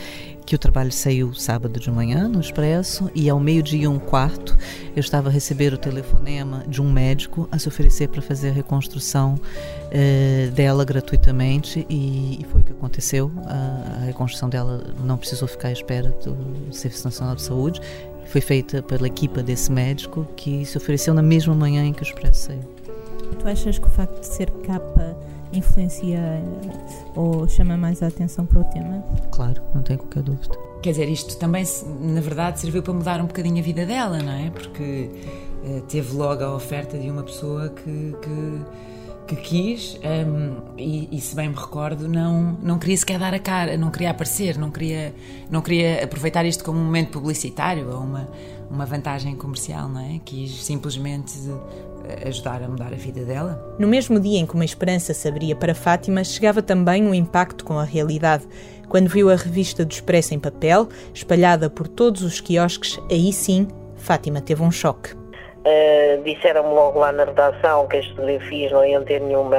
que 0.45 0.55
o 0.55 0.57
trabalho 0.57 0.91
saiu 0.91 1.33
sábado 1.33 1.79
de 1.79 1.89
manhã 1.89 2.27
no 2.27 2.39
Expresso 2.39 3.09
e 3.15 3.29
ao 3.29 3.39
meio-dia 3.39 3.89
um 3.89 3.99
quarto 3.99 4.57
eu 4.95 4.99
estava 4.99 5.29
a 5.29 5.31
receber 5.31 5.73
o 5.73 5.77
telefonema 5.77 6.63
de 6.67 6.81
um 6.81 6.91
médico 6.91 7.47
a 7.51 7.57
se 7.57 7.67
oferecer 7.67 8.09
para 8.09 8.21
fazer 8.21 8.49
a 8.49 8.51
reconstrução 8.51 9.39
eh, 9.91 10.49
dela 10.53 10.83
gratuitamente 10.83 11.85
e, 11.89 12.39
e, 12.41 12.45
foi 12.51 12.61
o 12.61 12.63
que 12.63 12.71
aconteceu. 12.71 13.31
A, 13.45 14.01
a, 14.01 14.05
reconstrução 14.05 14.49
dela 14.49 14.83
não 15.03 15.17
precisou 15.17 15.47
ficar 15.47 15.69
à 15.69 15.71
espera 15.71 16.09
do 16.23 16.73
Serviço 16.73 17.05
Nacional 17.05 17.35
de 17.35 17.41
Saúde. 17.41 17.81
Foi 18.27 18.41
feita 18.41 18.81
pela 18.81 19.07
equipa 19.07 19.43
desse 19.43 19.71
médico 19.71 20.27
que 20.35 20.65
se 20.65 20.77
ofereceu 20.77 21.13
na 21.13 21.21
mesma 21.21 21.53
manhã 21.53 21.85
em 21.85 21.93
que 21.93 22.01
o 22.01 22.03
Expresso 22.03 22.47
saiu. 22.47 22.82
Tu 23.39 23.47
achas 23.47 23.77
que 23.77 23.87
o 23.87 23.89
facto 23.89 24.19
de 24.19 24.25
ser 24.25 24.49
capa 24.65 25.15
influencia 25.51 26.19
ou 27.15 27.47
chama 27.47 27.77
mais 27.77 28.01
a 28.01 28.07
atenção 28.07 28.45
para 28.45 28.61
o 28.61 28.63
tema? 28.65 29.03
Claro, 29.31 29.61
não 29.73 29.81
tenho 29.81 29.99
qualquer 29.99 30.23
dúvida. 30.23 30.57
Quer 30.81 30.91
dizer, 30.91 31.09
isto 31.09 31.37
também, 31.37 31.63
na 32.01 32.19
verdade, 32.19 32.59
serviu 32.59 32.83
para 32.83 32.93
mudar 32.93 33.21
um 33.21 33.25
bocadinho 33.25 33.59
a 33.59 33.61
vida 33.61 33.85
dela, 33.85 34.19
não 34.19 34.33
é? 34.33 34.49
Porque 34.49 35.09
uh, 35.63 35.81
teve 35.81 36.13
logo 36.15 36.43
a 36.43 36.55
oferta 36.55 36.97
de 36.97 37.09
uma 37.09 37.23
pessoa 37.23 37.69
que, 37.69 38.15
que, 38.21 38.61
que 39.27 39.35
quis 39.37 39.97
um, 40.03 40.73
e, 40.77 41.07
e, 41.09 41.21
se 41.21 41.35
bem 41.35 41.47
me 41.47 41.55
recordo, 41.55 42.09
não, 42.09 42.57
não 42.61 42.77
queria 42.77 42.97
sequer 42.97 43.17
dar 43.17 43.33
a 43.33 43.39
cara, 43.39 43.77
não 43.77 43.89
queria 43.89 44.11
aparecer, 44.11 44.57
não 44.57 44.69
queria, 44.69 45.15
não 45.49 45.61
queria 45.61 46.03
aproveitar 46.03 46.45
isto 46.45 46.63
como 46.65 46.79
um 46.79 46.83
momento 46.83 47.11
publicitário 47.11 47.89
ou 47.89 48.01
uma, 48.01 48.27
uma 48.69 48.85
vantagem 48.85 49.35
comercial, 49.35 49.87
não 49.87 50.01
é? 50.01 50.19
Quis 50.25 50.65
simplesmente 50.65 51.31
ajudar 52.25 52.61
a 52.61 52.67
mudar 52.67 52.87
a 52.87 52.95
vida 52.95 53.23
dela. 53.23 53.75
No 53.79 53.87
mesmo 53.87 54.19
dia 54.19 54.39
em 54.39 54.45
que 54.45 54.55
uma 54.55 54.65
esperança 54.65 55.13
se 55.13 55.27
abria 55.27 55.55
para 55.55 55.75
Fátima, 55.75 56.23
chegava 56.23 56.61
também 56.61 57.05
um 57.05 57.13
impacto 57.13 57.63
com 57.63 57.77
a 57.77 57.83
realidade. 57.83 58.47
Quando 58.89 59.09
viu 59.09 59.29
a 59.29 59.35
revista 59.35 59.83
do 59.83 59.91
Expresso 59.91 60.33
em 60.33 60.39
papel, 60.39 60.87
espalhada 61.13 61.69
por 61.69 61.87
todos 61.87 62.21
os 62.21 62.39
quiosques, 62.39 62.99
aí 63.09 63.31
sim, 63.33 63.67
Fátima 63.95 64.41
teve 64.41 64.61
um 64.61 64.71
choque. 64.71 65.13
Uh, 65.15 66.21
Disseram-me 66.23 66.73
logo 66.73 66.99
lá 66.99 67.11
na 67.11 67.23
redação 67.23 67.87
que 67.87 67.97
as 67.97 68.05
fotografias 68.07 68.71
não 68.71 68.85
iam 68.85 69.03
ter 69.03 69.21
nenhuma, 69.21 69.57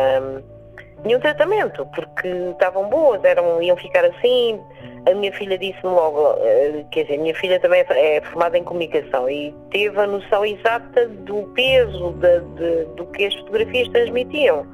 nenhum 1.04 1.18
tratamento, 1.18 1.86
porque 1.94 2.28
estavam 2.28 2.88
boas, 2.88 3.24
eram, 3.24 3.62
iam 3.62 3.76
ficar 3.76 4.04
assim, 4.04 4.60
a 5.06 5.14
minha 5.14 5.32
filha 5.32 5.58
disse-me 5.58 5.92
logo, 5.92 6.36
eh, 6.40 6.84
quer 6.90 7.02
dizer, 7.02 7.18
a 7.18 7.22
minha 7.22 7.34
filha 7.34 7.60
também 7.60 7.84
é 7.88 8.20
formada 8.22 8.56
em 8.56 8.64
comunicação 8.64 9.28
e 9.28 9.54
teve 9.70 9.98
a 9.98 10.06
noção 10.06 10.44
exata 10.44 11.08
do 11.08 11.42
peso 11.54 12.12
de, 12.12 12.40
de, 12.40 12.84
do 12.96 13.06
que 13.06 13.26
as 13.26 13.34
fotografias 13.34 13.88
transmitiam. 13.88 14.66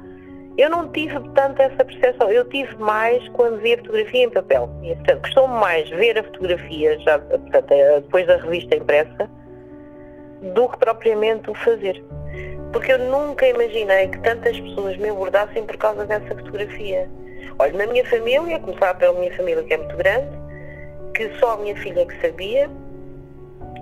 Eu 0.57 0.69
não 0.69 0.87
tive 0.89 1.19
tanto 1.33 1.61
essa 1.61 1.83
percepção, 1.83 2.29
eu 2.29 2.47
tive 2.49 2.75
mais 2.77 3.27
quando 3.29 3.59
vi 3.61 3.73
a 3.73 3.77
fotografia 3.77 4.23
em 4.23 4.29
papel. 4.29 4.69
E, 4.83 4.95
portanto, 4.95 5.47
mais 5.47 5.89
ver 5.89 6.17
a 6.17 6.23
fotografia 6.23 6.99
já, 6.99 7.19
portanto, 7.19 7.71
eh, 7.71 7.99
depois 8.01 8.27
da 8.27 8.37
revista 8.37 8.75
impressa 8.75 9.29
do 10.53 10.69
que 10.69 10.77
propriamente 10.77 11.49
o 11.49 11.55
fazer. 11.55 12.03
Porque 12.71 12.93
eu 12.93 12.99
nunca 12.99 13.45
imaginei 13.47 14.07
que 14.07 14.19
tantas 14.19 14.57
pessoas 14.59 14.97
me 14.97 15.09
abordassem 15.09 15.65
por 15.65 15.77
causa 15.77 16.05
dessa 16.05 16.35
fotografia. 16.35 17.09
Olha, 17.59 17.73
na 17.73 17.87
minha 17.87 18.05
família, 18.09 18.59
começar 18.59 18.93
pela 18.95 19.19
minha 19.19 19.35
família 19.35 19.63
que 19.63 19.73
é 19.73 19.77
muito 19.77 19.95
grande, 19.97 20.29
que 21.13 21.29
só 21.39 21.53
a 21.53 21.57
minha 21.57 21.75
filha 21.77 22.05
que 22.05 22.21
sabia, 22.21 22.69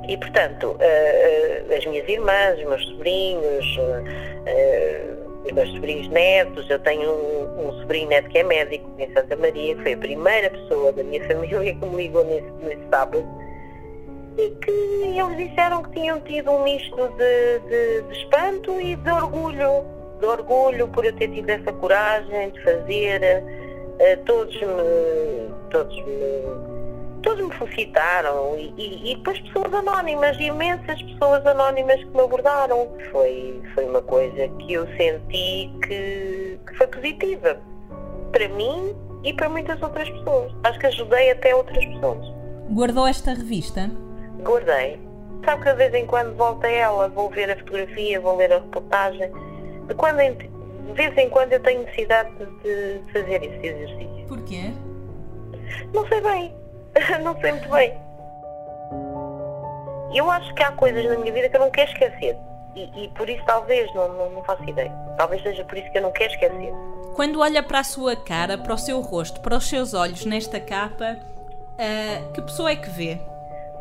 e 0.08 0.18
portanto, 0.18 0.72
uh, 0.72 1.72
uh, 1.72 1.76
as 1.76 1.86
minhas 1.86 2.08
irmãs, 2.10 2.58
os 2.58 2.66
meus 2.66 2.84
sobrinhos, 2.88 3.78
uh, 3.78 5.46
os 5.46 5.52
meus 5.52 5.70
sobrinhos 5.72 6.08
netos, 6.10 6.68
eu 6.70 6.80
tenho 6.80 7.12
um, 7.12 7.68
um, 7.68 7.80
sobrinho 7.80 8.10
neto 8.10 8.28
que 8.30 8.40
é 8.40 8.44
médico 8.44 8.90
em 8.98 9.14
Santa 9.14 9.36
Maria, 9.36 9.76
que 9.76 9.84
foi 9.84 9.94
a 9.94 9.98
primeira 9.98 10.50
pessoa 10.50 10.92
da 10.92 11.04
minha 11.04 11.24
família 11.28 11.76
que 11.76 11.86
me 11.86 11.96
ligou 11.96 12.26
nesse, 12.26 12.52
nesse 12.64 12.90
sábado, 12.90 13.24
e 14.38 14.50
que 14.50 14.72
eles 14.72 15.50
disseram 15.50 15.84
que 15.84 15.92
tinham 15.92 16.20
tido 16.22 16.52
um 16.52 16.64
misto 16.64 16.96
de, 16.96 17.60
de, 17.70 18.02
de 18.02 18.18
espanto 18.18 18.82
e 18.82 18.96
de 18.96 19.12
orgulho, 19.12 19.86
de 20.20 20.26
orgulho 20.26 20.88
por 20.90 21.06
eu 21.06 21.14
ter 21.14 21.30
tido 21.30 21.50
essa 21.50 21.72
coragem 21.74 22.52
de 22.52 22.64
fazer 22.64 23.22
eh, 24.00 24.16
todos 24.26 24.56
me, 24.56 25.54
todos 25.70 25.96
me, 26.06 27.22
todos 27.22 27.46
me 27.46 27.54
felicitaram 27.54 28.56
e, 28.58 28.74
e, 28.78 29.12
e, 29.12 29.16
depois 29.16 29.40
pessoas 29.42 29.74
anónimas, 29.74 30.40
imensas 30.40 31.02
pessoas 31.02 31.46
anónimas 31.46 31.98
que 31.98 32.10
me 32.10 32.22
abordaram. 32.22 32.88
Foi, 33.12 33.62
foi 33.76 33.86
uma 33.86 34.02
coisa 34.02 34.48
que 34.48 34.74
eu 34.74 34.88
senti 34.96 35.70
que, 35.86 36.60
que 36.66 36.76
foi 36.78 36.88
positiva 36.88 37.58
para 38.32 38.48
mim 38.50 38.96
e 39.24 39.34
para 39.34 39.50
muitas 39.50 39.82
outras 39.82 40.10
pessoas. 40.10 40.52
Acho 40.64 40.80
que 40.80 40.88
ajudei 40.88 41.32
até 41.32 41.54
outras 41.54 41.84
pessoas. 41.84 42.26
Guardou 42.72 43.06
esta 43.08 43.34
revista? 43.34 43.92
Guardei. 44.44 45.00
Sabe 45.44 45.64
que 45.64 45.70
de 45.70 45.76
vez 45.76 45.94
em 45.94 46.06
quando 46.06 46.36
volto 46.36 46.66
a 46.66 46.70
ela, 46.70 47.10
vou 47.10 47.30
ver 47.30 47.50
a 47.52 47.58
fotografia, 47.58 48.20
vou 48.20 48.38
ler 48.38 48.54
a 48.54 48.60
reportagem. 48.60 49.32
De 49.90 49.96
quando 49.96 50.20
em 50.22 50.34
de 50.90 50.94
vez 50.94 51.16
em 51.18 51.30
quando 51.30 51.54
eu 51.54 51.60
tenho 51.62 51.84
necessidade 51.84 52.32
de 52.64 53.02
fazer 53.14 53.44
esse 53.44 53.68
exercício. 53.68 54.26
Porquê? 54.28 54.72
Não 55.94 56.08
sei 56.08 56.22
bem. 56.22 56.56
não 57.24 57.40
sei 57.40 57.52
muito 57.52 57.70
bem. 57.70 57.94
Eu 60.14 60.30
acho 60.32 60.54
que 60.56 60.64
há 60.64 60.72
coisas 60.72 61.06
na 61.06 61.18
minha 61.18 61.32
vida 61.32 61.50
que 61.50 61.56
eu 61.56 61.60
não 61.60 61.70
quero 61.70 61.92
esquecer. 61.92 62.36
E, 62.76 63.04
e 63.04 63.08
por 63.10 63.30
isso 63.30 63.44
talvez, 63.46 63.94
não, 63.94 64.08
não, 64.14 64.30
não, 64.32 64.44
faço 64.44 64.64
ideia. 64.64 64.92
Talvez 65.18 65.42
seja 65.44 65.64
por 65.66 65.78
isso 65.78 65.92
que 65.92 65.98
eu 65.98 66.02
não 66.02 66.12
quero 66.12 66.34
esquecer. 66.34 66.74
Quando 67.16 67.40
olha 67.40 67.62
para 67.62 67.80
a 67.80 67.84
sua 67.84 68.16
cara, 68.16 68.58
para 68.58 68.74
o 68.74 68.78
seu 68.78 69.00
rosto, 69.02 69.42
para 69.42 69.58
os 69.58 69.68
seus 69.68 69.94
olhos 69.94 70.26
nesta 70.26 70.60
capa, 70.60 71.18
uh, 71.18 72.32
que 72.32 72.42
pessoa 72.42 72.72
é 72.72 72.76
que 72.76 72.90
vê? 72.90 73.20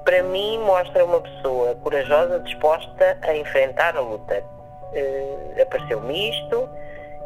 Para 0.04 0.22
mim 0.24 0.58
mostra 0.58 1.04
uma 1.04 1.20
pessoa 1.20 1.74
corajosa, 1.76 2.40
disposta 2.40 3.18
a 3.22 3.36
enfrentar 3.36 3.96
a 3.96 4.00
luta. 4.00 4.44
Uh, 4.92 5.62
Apareceu-me 5.62 6.30
isto, 6.30 6.68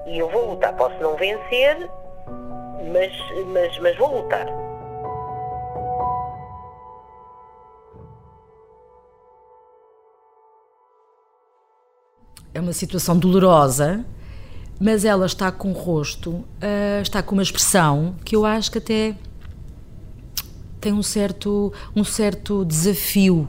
e 0.06 0.18
eu 0.18 0.28
vou 0.30 0.50
lutar. 0.50 0.74
Posso 0.74 0.96
não 1.00 1.16
vencer, 1.16 1.88
mas, 2.92 3.12
mas, 3.46 3.78
mas 3.78 3.96
vou 3.96 4.22
lutar. 4.22 4.46
É 12.54 12.60
uma 12.60 12.72
situação 12.72 13.18
dolorosa, 13.18 14.04
mas 14.80 15.04
ela 15.04 15.26
está 15.26 15.50
com 15.50 15.70
o 15.70 15.72
rosto, 15.72 16.30
uh, 16.30 17.00
está 17.00 17.22
com 17.22 17.34
uma 17.34 17.42
expressão 17.42 18.14
que 18.24 18.36
eu 18.36 18.44
acho 18.44 18.70
que 18.70 18.78
até 18.78 19.14
tem 20.80 20.92
um 20.92 21.02
certo, 21.02 21.72
um 21.94 22.02
certo 22.02 22.64
desafio 22.64 23.48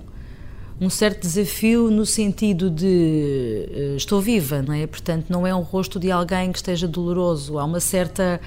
um 0.84 0.90
certo 0.90 1.22
desafio 1.22 1.90
no 1.90 2.06
sentido 2.06 2.70
de 2.70 3.70
uh, 3.70 3.98
estou 3.98 4.22
viva, 4.22 4.62
não 4.62 4.74
é? 4.74 4.86
Portanto, 4.86 5.26
não 5.30 5.48
é 5.48 5.56
um 5.56 5.62
rosto 5.62 6.00
de 6.00 6.12
alguém 6.12 6.52
que 6.52 6.58
esteja 6.58 6.88
doloroso. 6.88 7.58
Há 7.58 7.66
uma 7.66 7.80
certa. 7.80 8.40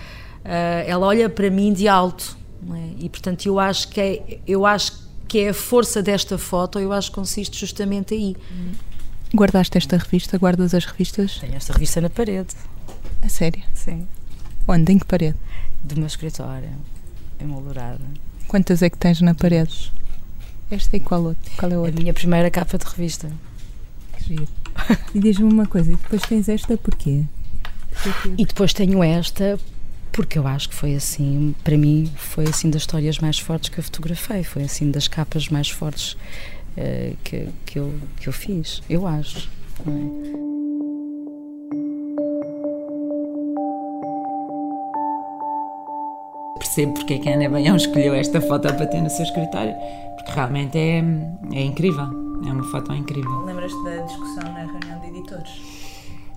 Uh, 0.45 0.49
ela 0.87 1.07
olha 1.07 1.29
para 1.29 1.51
mim 1.51 1.73
de 1.73 1.89
alto, 1.89 2.37
é? 2.75 3.05
E 3.05 3.09
portanto, 3.09 3.47
eu 3.47 3.59
acho 3.59 3.89
que 3.89 4.01
é, 4.01 4.41
eu 4.47 4.67
acho 4.67 5.07
que 5.29 5.41
é 5.41 5.49
a 5.51 5.55
força 5.55 6.03
desta 6.03 6.39
foto, 6.39 6.79
eu 6.79 6.93
acho 6.93 7.11
que 7.11 7.15
consiste 7.15 7.59
justamente 7.59 8.15
aí. 8.15 8.37
Guardaste 9.35 9.77
esta 9.77 9.97
revista? 9.97 10.39
Guardas 10.39 10.75
as 10.75 10.85
revistas? 10.85 11.39
Tenho 11.39 11.55
esta 11.55 11.73
revista 11.73 12.01
na 12.01 12.11
parede. 12.11 12.55
A 13.23 13.29
sério? 13.29 13.63
Sim. 13.75 14.07
Onde? 14.69 14.93
Em 14.93 14.99
que 14.99 15.05
parede? 15.05 15.37
Do 15.83 15.97
meu 15.97 16.07
escritório, 16.07 16.71
emoldurada. 17.41 18.05
Quantas 18.47 18.83
é 18.83 18.91
que 18.91 18.97
tens 18.97 19.21
na 19.21 19.35
parede? 19.35 19.93
Esta 20.71 20.97
e 20.97 21.01
qual, 21.01 21.23
outro? 21.23 21.51
qual 21.59 21.71
é 21.71 21.75
a 21.75 21.79
A 21.79 21.81
outra? 21.81 22.01
minha 22.01 22.13
primeira 22.13 22.51
capa 22.51 22.77
de 22.79 22.85
revista. 22.85 23.31
Giro. 24.27 24.49
E 25.15 25.19
diz-me 25.21 25.51
uma 25.53 25.67
coisa, 25.67 25.93
e 25.93 25.97
depois 25.97 26.23
tens 26.23 26.49
esta 26.49 26.77
porquê? 26.77 27.23
Porquê 28.03 28.35
E 28.37 28.45
depois 28.45 28.73
tenho 28.75 29.03
esta, 29.03 29.59
porque 30.13 30.39
eu 30.39 30.47
acho 30.47 30.69
que 30.69 30.75
foi 30.75 30.95
assim, 30.95 31.55
para 31.63 31.79
mim, 31.79 32.11
foi 32.17 32.45
assim 32.45 32.69
das 32.69 32.83
histórias 32.83 33.19
mais 33.19 33.39
fortes 33.39 33.69
que 33.71 33.79
eu 33.79 33.85
fotografei, 33.85 34.43
foi 34.43 34.65
assim 34.65 34.91
das 34.91 35.07
capas 35.09 35.49
mais 35.49 35.71
fortes 35.71 36.17
eh, 36.77 37.13
que, 37.25 37.49
que, 37.65 37.79
eu, 37.79 37.95
que 38.17 38.29
eu 38.29 38.33
fiz, 38.33 38.83
eu 38.91 39.07
acho. 39.07 39.49
é? 39.87 40.47
Percebo 46.59 46.95
porque 46.95 47.15
é 47.15 47.19
que 47.19 47.29
a 47.29 47.35
Ana 47.35 47.49
Baião 47.49 47.77
escolheu 47.77 48.15
esta 48.15 48.41
foto 48.41 48.63
para 48.75 48.87
ter 48.87 49.01
no 49.01 49.11
seu 49.11 49.25
escritório, 49.25 49.75
porque 50.27 50.33
realmente 50.33 50.77
é, 50.77 50.99
é 51.53 51.63
incrível. 51.63 52.05
É 52.47 52.53
uma 52.53 52.65
foto 52.65 52.93
incrível. 52.93 53.45
Lembras-te 53.45 53.83
da 53.85 53.97
discussão 54.03 54.53
na 54.53 54.61
reunião 54.61 55.01
de 55.01 55.07
editores? 55.09 55.51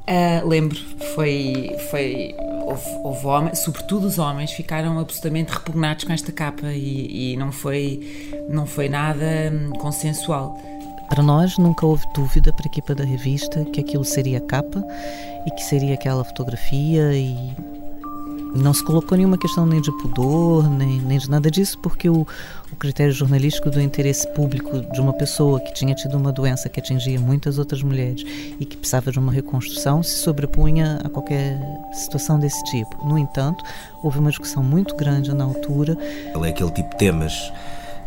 Ah, 0.07 0.41
lembro, 0.45 0.77
foi. 1.15 1.75
foi 1.91 2.35
houve, 2.65 2.89
houve 3.03 3.25
homens, 3.25 3.59
sobretudo 3.59 4.07
os 4.07 4.17
homens, 4.17 4.51
ficaram 4.51 4.97
absolutamente 4.99 5.51
repugnados 5.51 6.03
com 6.03 6.13
esta 6.13 6.31
capa 6.31 6.71
e, 6.71 7.33
e 7.33 7.37
não, 7.37 7.51
foi, 7.51 8.37
não 8.49 8.65
foi 8.65 8.87
nada 8.87 9.25
hum, 9.51 9.71
consensual. 9.79 10.57
Para 11.09 11.23
nós 11.23 11.57
nunca 11.57 11.85
houve 11.85 12.05
dúvida 12.13 12.53
para 12.53 12.65
a 12.65 12.69
equipa 12.69 12.93
da 12.93 13.03
revista 13.03 13.65
que 13.65 13.81
aquilo 13.81 14.05
seria 14.05 14.37
a 14.37 14.41
capa 14.41 14.83
e 15.45 15.51
que 15.51 15.63
seria 15.63 15.95
aquela 15.95 16.23
fotografia 16.23 17.13
e 17.13 17.55
não 18.53 18.73
se 18.73 18.83
colocou 18.83 19.17
nenhuma 19.17 19.37
questão 19.37 19.65
nem 19.65 19.81
de 19.81 19.91
pudor, 19.91 20.69
nem, 20.69 20.99
nem 21.01 21.17
de 21.17 21.29
nada 21.29 21.49
disso, 21.49 21.77
porque 21.79 22.09
o, 22.09 22.25
o 22.71 22.75
critério 22.75 23.13
jornalístico 23.13 23.69
do 23.69 23.79
interesse 23.79 24.27
público 24.33 24.81
de 24.91 24.99
uma 25.01 25.13
pessoa 25.13 25.59
que 25.59 25.73
tinha 25.73 25.93
tido 25.95 26.17
uma 26.17 26.31
doença 26.31 26.69
que 26.69 26.79
atingia 26.79 27.19
muitas 27.19 27.59
outras 27.59 27.83
mulheres 27.83 28.23
e 28.59 28.65
que 28.65 28.77
precisava 28.77 29.11
de 29.11 29.19
uma 29.19 29.31
reconstrução 29.31 30.01
se 30.01 30.17
sobrepunha 30.17 30.99
a 31.03 31.09
qualquer 31.09 31.59
situação 31.93 32.39
desse 32.39 32.63
tipo. 32.65 33.05
No 33.05 33.17
entanto, 33.17 33.63
houve 34.03 34.19
uma 34.19 34.29
discussão 34.29 34.63
muito 34.63 34.95
grande 34.95 35.33
na 35.33 35.43
altura 35.43 35.97
Ele 36.33 36.47
é 36.47 36.49
aquele 36.49 36.71
tipo 36.71 36.89
de 36.89 36.97
temas 36.97 37.51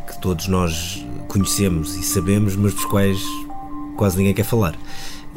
que 0.06 0.18
todos 0.18 0.48
nós 0.48 1.04
conhecemos 1.28 1.94
e 1.96 2.02
sabemos, 2.02 2.56
mas 2.56 2.74
dos 2.74 2.84
quais 2.86 3.18
quase 3.96 4.16
ninguém 4.18 4.34
quer 4.34 4.44
falar. 4.44 4.74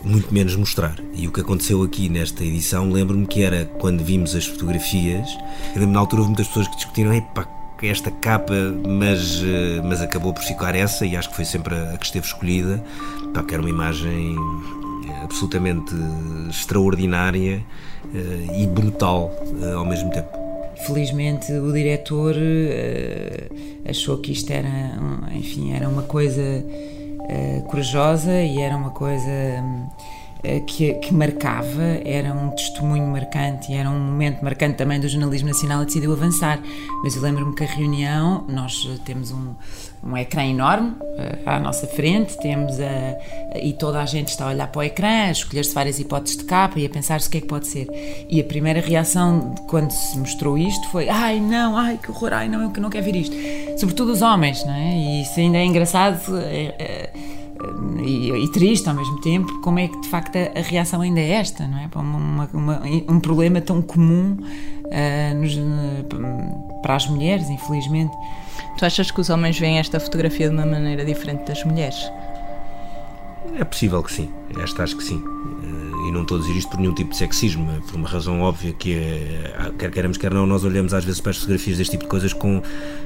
Muito 0.05 0.33
menos 0.33 0.55
mostrar. 0.55 0.95
E 1.15 1.27
o 1.27 1.31
que 1.31 1.41
aconteceu 1.41 1.81
aqui 1.83 2.07
nesta 2.07 2.43
edição, 2.43 2.91
lembro-me 2.91 3.25
que 3.25 3.43
era 3.43 3.65
quando 3.79 4.03
vimos 4.03 4.35
as 4.35 4.45
fotografias, 4.45 5.27
eu 5.73 5.81
lembro 5.81 5.93
na 5.93 5.99
altura 5.99 6.21
houve 6.21 6.29
muitas 6.29 6.47
pessoas 6.47 6.67
que 6.67 6.75
discutiram, 6.75 7.13
epá, 7.13 7.47
esta 7.81 8.09
capa, 8.09 8.53
mas, 8.87 9.41
eh, 9.43 9.81
mas 9.83 10.01
acabou 10.01 10.33
por 10.33 10.43
ficar 10.43 10.73
essa 10.75 11.05
e 11.05 11.15
acho 11.15 11.29
que 11.29 11.35
foi 11.35 11.45
sempre 11.45 11.75
a 11.75 11.97
que 11.97 12.05
esteve 12.05 12.25
escolhida, 12.25 12.83
pá, 13.33 13.43
que 13.43 13.53
era 13.53 13.61
uma 13.61 13.69
imagem 13.69 14.35
absolutamente 15.23 15.93
extraordinária 16.49 17.63
eh, 18.13 18.61
e 18.61 18.67
brutal 18.67 19.31
eh, 19.61 19.73
ao 19.73 19.85
mesmo 19.85 20.09
tempo. 20.11 20.29
Felizmente 20.85 21.51
o 21.53 21.71
diretor 21.71 22.35
eh, 22.37 23.49
achou 23.87 24.17
que 24.17 24.31
isto 24.31 24.51
era, 24.51 24.97
enfim, 25.33 25.73
era 25.73 25.87
uma 25.87 26.03
coisa 26.03 26.41
eh, 26.41 26.94
corajosa 27.67 28.41
e 28.41 28.59
era 28.59 28.75
uma 28.75 28.91
coisa 28.91 29.29
hum, 29.29 29.85
eh, 29.87 30.24
que, 30.67 30.93
que 30.95 31.13
marcava, 31.13 31.83
era 32.05 32.33
um 32.33 32.49
testemunho 32.51 33.07
marcante 33.07 33.71
e 33.71 33.75
era 33.75 33.89
um 33.89 33.99
momento 33.99 34.43
marcante 34.43 34.77
também 34.77 34.99
do 34.99 35.07
jornalismo 35.07 35.47
nacional 35.47 35.81
e 35.81 35.85
decidiu 35.85 36.13
avançar. 36.13 36.59
Mas 37.03 37.15
eu 37.15 37.21
lembro-me 37.21 37.55
que 37.55 37.63
a 37.63 37.67
reunião, 37.67 38.45
nós 38.47 38.87
eh, 38.91 38.99
temos 39.05 39.31
um, 39.31 39.53
um 40.03 40.15
ecrã 40.15 40.45
enorme 40.45 40.95
eh, 41.17 41.39
à 41.45 41.59
nossa 41.59 41.87
frente, 41.87 42.37
temos 42.39 42.79
a, 42.79 43.57
e 43.59 43.73
toda 43.73 44.01
a 44.01 44.05
gente 44.05 44.29
está 44.29 44.45
a 44.45 44.49
olhar 44.49 44.67
para 44.67 44.79
o 44.79 44.83
ecrã, 44.83 45.27
a 45.27 45.31
escolher-se 45.31 45.73
várias 45.73 45.99
hipóteses 45.99 46.37
de 46.37 46.43
capa 46.43 46.79
e 46.79 46.85
a 46.85 46.89
pensar-se 46.89 47.27
o 47.27 47.31
que 47.31 47.37
é 47.37 47.41
que 47.41 47.47
pode 47.47 47.67
ser. 47.67 47.87
E 48.29 48.39
a 48.39 48.43
primeira 48.43 48.79
reação 48.79 49.55
quando 49.67 49.91
se 49.91 50.17
mostrou 50.17 50.57
isto 50.57 50.87
foi: 50.89 51.09
ai 51.09 51.39
não, 51.39 51.75
ai 51.75 51.97
que 52.01 52.11
horror, 52.11 52.33
ai 52.33 52.47
não, 52.47 52.61
eu 52.61 52.81
não 52.81 52.89
quero 52.89 53.05
ver 53.05 53.15
isto. 53.15 53.35
Sobretudo 53.79 54.11
os 54.11 54.21
homens, 54.21 54.63
não 54.65 54.73
é? 54.73 54.93
E 54.95 55.21
isso 55.23 55.39
ainda 55.39 55.57
é 55.57 55.65
engraçado. 55.65 56.19
é- 56.37 56.75
é- 56.79 57.13
e, 58.03 58.31
e 58.31 58.51
triste 58.51 58.87
ao 58.89 58.95
mesmo 58.95 59.19
tempo, 59.21 59.61
como 59.61 59.79
é 59.79 59.87
que 59.87 59.99
de 60.01 60.07
facto 60.09 60.35
a, 60.37 60.59
a 60.59 60.61
reação 60.61 61.01
ainda 61.01 61.19
é 61.19 61.31
esta, 61.31 61.67
não 61.67 61.79
é? 61.79 61.87
Para 61.87 62.01
uma- 62.01 62.49
uma- 62.53 62.81
um 63.09 63.19
problema 63.19 63.61
tão 63.61 63.81
comum 63.81 64.37
ah, 64.91 65.33
nos- 65.33 65.57
para 66.81 66.95
as 66.95 67.07
mulheres, 67.07 67.49
infelizmente. 67.49 68.13
Tu 68.77 68.85
achas 68.85 69.09
que 69.09 69.19
os 69.21 69.29
homens 69.29 69.57
veem 69.57 69.79
esta 69.79 69.99
fotografia 69.99 70.49
de 70.49 70.53
uma 70.55 70.65
maneira 70.65 71.03
diferente 71.05 71.45
das 71.45 71.63
mulheres? 71.63 72.11
É 73.57 73.63
possível 73.63 74.03
que 74.03 74.11
sim, 74.11 74.29
esta 74.61 74.83
acho 74.83 74.97
que 74.97 75.03
sim. 75.03 75.21
E 76.07 76.11
não 76.11 76.21
estou 76.21 76.37
a 76.37 76.41
dizer 76.41 76.53
isto 76.53 76.69
por 76.69 76.79
nenhum 76.79 76.93
tipo 76.93 77.11
de 77.11 77.17
sexismo, 77.17 77.81
por 77.87 77.95
uma 77.95 78.07
razão 78.07 78.41
óbvia 78.41 78.73
que 78.73 78.93
é, 78.93 79.71
quer 79.77 79.91
queremos, 79.91 80.17
quer 80.17 80.33
não, 80.33 80.45
nós 80.45 80.63
olhamos 80.63 80.93
às 80.93 81.03
vezes 81.03 81.19
para 81.19 81.31
as 81.31 81.37
fotografias 81.37 81.77
deste 81.77 81.91
tipo 81.91 82.03
de 82.03 82.09
coisas 82.09 82.33
com 82.33 82.61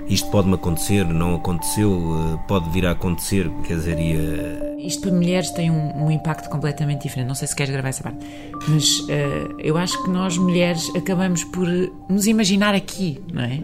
isto 0.08 0.30
pode-me 0.30 0.56
acontecer, 0.56 1.06
não 1.06 1.36
aconteceu, 1.36 1.92
eh, 2.34 2.40
pode 2.48 2.70
vir 2.72 2.86
a 2.86 2.92
acontecer, 2.92 3.50
quer 3.68 3.76
dizer, 3.76 4.00
e, 4.00 4.14
eh, 4.16 4.76
Isto 4.80 5.02
para 5.04 5.12
mulheres 5.12 5.50
tem 5.52 5.70
um, 5.70 6.06
um 6.06 6.12
impacto 6.12 6.50
completamente 6.50 7.04
diferente. 7.04 7.28
Não 7.28 7.36
sei 7.36 7.48
se 7.48 7.56
queres 7.56 7.72
gravar 7.72 7.90
essa 7.90 8.02
parte, 8.02 8.26
mas 8.68 9.06
eh, 9.10 9.48
eu 9.60 9.78
acho 9.78 10.02
que 10.04 10.10
nós 10.10 10.38
mulheres 10.38 10.90
acabamos 10.96 11.44
por 11.44 11.68
nos 12.10 12.26
imaginar 12.28 12.74
aqui, 12.74 13.20
não 13.32 13.44
é? 13.44 13.60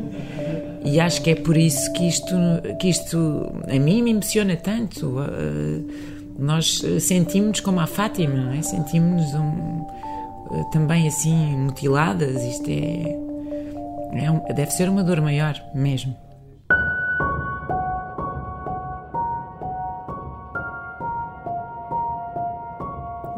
E 0.84 1.00
acho 1.00 1.21
que 1.24 1.32
é 1.32 1.36
por 1.36 1.58
isso 1.58 1.91
que 1.93 2.08
isto, 2.08 2.36
que 2.80 2.89
isto 2.89 3.17
a 3.67 3.80
mim 3.80 4.04
me 4.04 4.12
emociona 4.12 4.56
tanto. 4.56 5.15
eh, 5.19 6.14
nós 6.38 6.84
eh, 6.84 7.00
sentimos-nos 7.00 7.60
como 7.62 7.80
a 7.80 7.88
Fátima, 7.88 8.56
é? 8.56 8.62
Sentimos-nos 8.62 9.34
um, 9.36 9.86
eh, 10.52 10.63
também 10.71 11.08
assim 11.08 11.56
mutiladas. 11.58 12.41
Isto 12.43 12.69
é, 12.69 14.24
é 14.26 14.32
um- 14.32 14.41
deve 14.54 14.71
ser 14.71 14.89
uma 14.89 15.04
dor 15.04 15.21
maior 15.21 15.56
mesmo. 15.74 16.15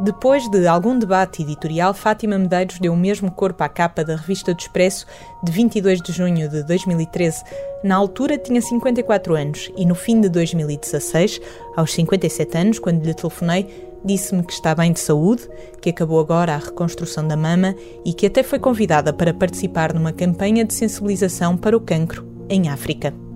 Depois 0.07 0.47
de 0.47 0.65
algum 0.65 0.97
debate 0.97 1.41
editorial, 1.41 1.93
Fátima 1.93 2.37
Medeiros 2.37 2.79
deu 2.79 2.93
o 2.93 2.95
mesmo 2.95 3.29
corpo 3.29 3.61
à 3.61 3.67
capa 3.67 4.05
da 4.05 4.15
revista 4.15 4.53
do 4.53 4.59
Expresso 4.61 5.05
de 5.43 5.51
22 5.51 6.01
de 6.01 6.13
junho 6.13 6.47
de 6.47 6.63
2013. 6.63 7.43
Na 7.83 7.97
altura 7.97 8.37
tinha 8.37 8.61
54 8.61 9.35
anos 9.35 9.69
e 9.75 9.85
no 9.85 9.93
fim 9.93 10.21
de 10.21 10.29
2016, 10.29 11.41
aos 11.75 11.91
57 11.91 12.57
anos, 12.57 12.79
quando 12.79 13.03
lhe 13.03 13.13
telefonei, 13.13 13.67
disse-me 14.01 14.43
que 14.43 14.53
está 14.53 14.73
bem 14.73 14.93
de 14.93 15.01
saúde, 15.01 15.45
que 15.81 15.89
acabou 15.89 16.21
agora 16.21 16.55
a 16.55 16.57
reconstrução 16.57 17.27
da 17.27 17.35
mama 17.35 17.75
e 18.05 18.13
que 18.13 18.27
até 18.27 18.43
foi 18.43 18.59
convidada 18.59 19.11
para 19.11 19.33
participar 19.33 19.93
numa 19.93 20.13
campanha 20.13 20.63
de 20.63 20.73
sensibilização 20.73 21.57
para 21.57 21.75
o 21.75 21.81
cancro 21.81 22.25
em 22.47 22.69
África. 22.69 23.26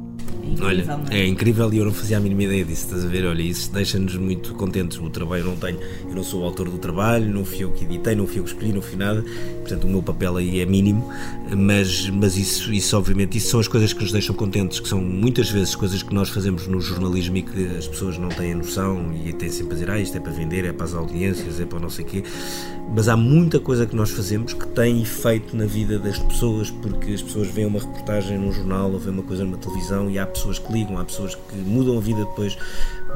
Olha, 0.61 0.85
é 1.09 1.25
incrível 1.25 1.71
e 1.73 1.77
eu 1.77 1.85
não 1.85 1.93
fazia 1.93 2.17
a 2.17 2.19
mínima 2.19 2.43
ideia 2.43 2.65
disso, 2.65 2.85
estás 2.85 3.05
a 3.05 3.07
ver? 3.07 3.25
Olha, 3.25 3.41
isso 3.41 3.71
deixa-nos 3.71 4.15
muito 4.15 4.53
contentes. 4.55 4.97
O 4.97 5.09
trabalho 5.09 5.41
eu 5.41 5.47
não 5.47 5.55
tenho, 5.55 5.79
eu 6.07 6.15
não 6.15 6.23
sou 6.23 6.41
o 6.41 6.45
autor 6.45 6.69
do 6.69 6.77
trabalho, 6.77 7.31
não 7.31 7.45
fui 7.45 7.63
eu 7.63 7.71
que 7.71 7.85
editei, 7.85 8.15
não 8.15 8.27
fui 8.27 8.39
eu 8.39 8.43
que 8.43 8.49
escolhi, 8.49 8.73
não 8.73 8.81
fui 8.81 8.97
nada, 8.97 9.23
portanto 9.59 9.85
o 9.85 9.87
meu 9.87 10.03
papel 10.03 10.37
aí 10.37 10.59
é 10.59 10.65
mínimo, 10.65 11.09
mas, 11.55 12.09
mas 12.09 12.37
isso, 12.37 12.71
isso 12.73 12.97
obviamente, 12.97 13.37
isso 13.37 13.49
são 13.49 13.59
as 13.59 13.67
coisas 13.67 13.93
que 13.93 14.01
nos 14.01 14.11
deixam 14.11 14.35
contentes, 14.35 14.79
que 14.79 14.87
são 14.87 15.01
muitas 15.01 15.49
vezes 15.49 15.75
coisas 15.75 16.03
que 16.03 16.13
nós 16.13 16.29
fazemos 16.29 16.67
no 16.67 16.81
jornalismo 16.81 17.37
e 17.37 17.41
que 17.41 17.77
as 17.77 17.87
pessoas 17.87 18.17
não 18.17 18.29
têm 18.29 18.55
noção 18.55 19.13
e 19.25 19.31
têm 19.33 19.49
sempre 19.49 19.71
a 19.71 19.73
dizer, 19.75 19.89
ah, 19.91 19.99
isto 19.99 20.17
é 20.17 20.19
para 20.19 20.31
vender, 20.31 20.65
é 20.65 20.73
para 20.73 20.85
as 20.85 20.93
audiências, 20.93 21.59
é 21.59 21.65
para 21.65 21.79
não 21.79 21.89
sei 21.89 22.05
o 22.05 22.07
quê, 22.07 22.23
mas 22.93 23.07
há 23.07 23.15
muita 23.15 23.59
coisa 23.59 23.85
que 23.85 23.95
nós 23.95 24.11
fazemos 24.11 24.53
que 24.53 24.67
tem 24.67 25.01
efeito 25.01 25.55
na 25.55 25.65
vida 25.65 25.97
das 25.97 26.19
pessoas, 26.19 26.69
porque 26.69 27.13
as 27.13 27.21
pessoas 27.21 27.47
veem 27.47 27.67
uma 27.67 27.79
reportagem 27.79 28.37
num 28.37 28.51
jornal 28.51 28.91
ou 28.91 28.99
veem 28.99 29.13
uma 29.13 29.23
coisa 29.23 29.43
numa 29.45 29.57
televisão 29.57 30.09
e 30.09 30.19
há 30.19 30.25
pessoas 30.25 30.40
que 30.59 30.71
ligam, 30.71 30.97
há 30.97 31.05
pessoas 31.05 31.35
que 31.35 31.55
mudam 31.55 31.97
a 31.97 32.01
vida 32.01 32.23
depois 32.25 32.57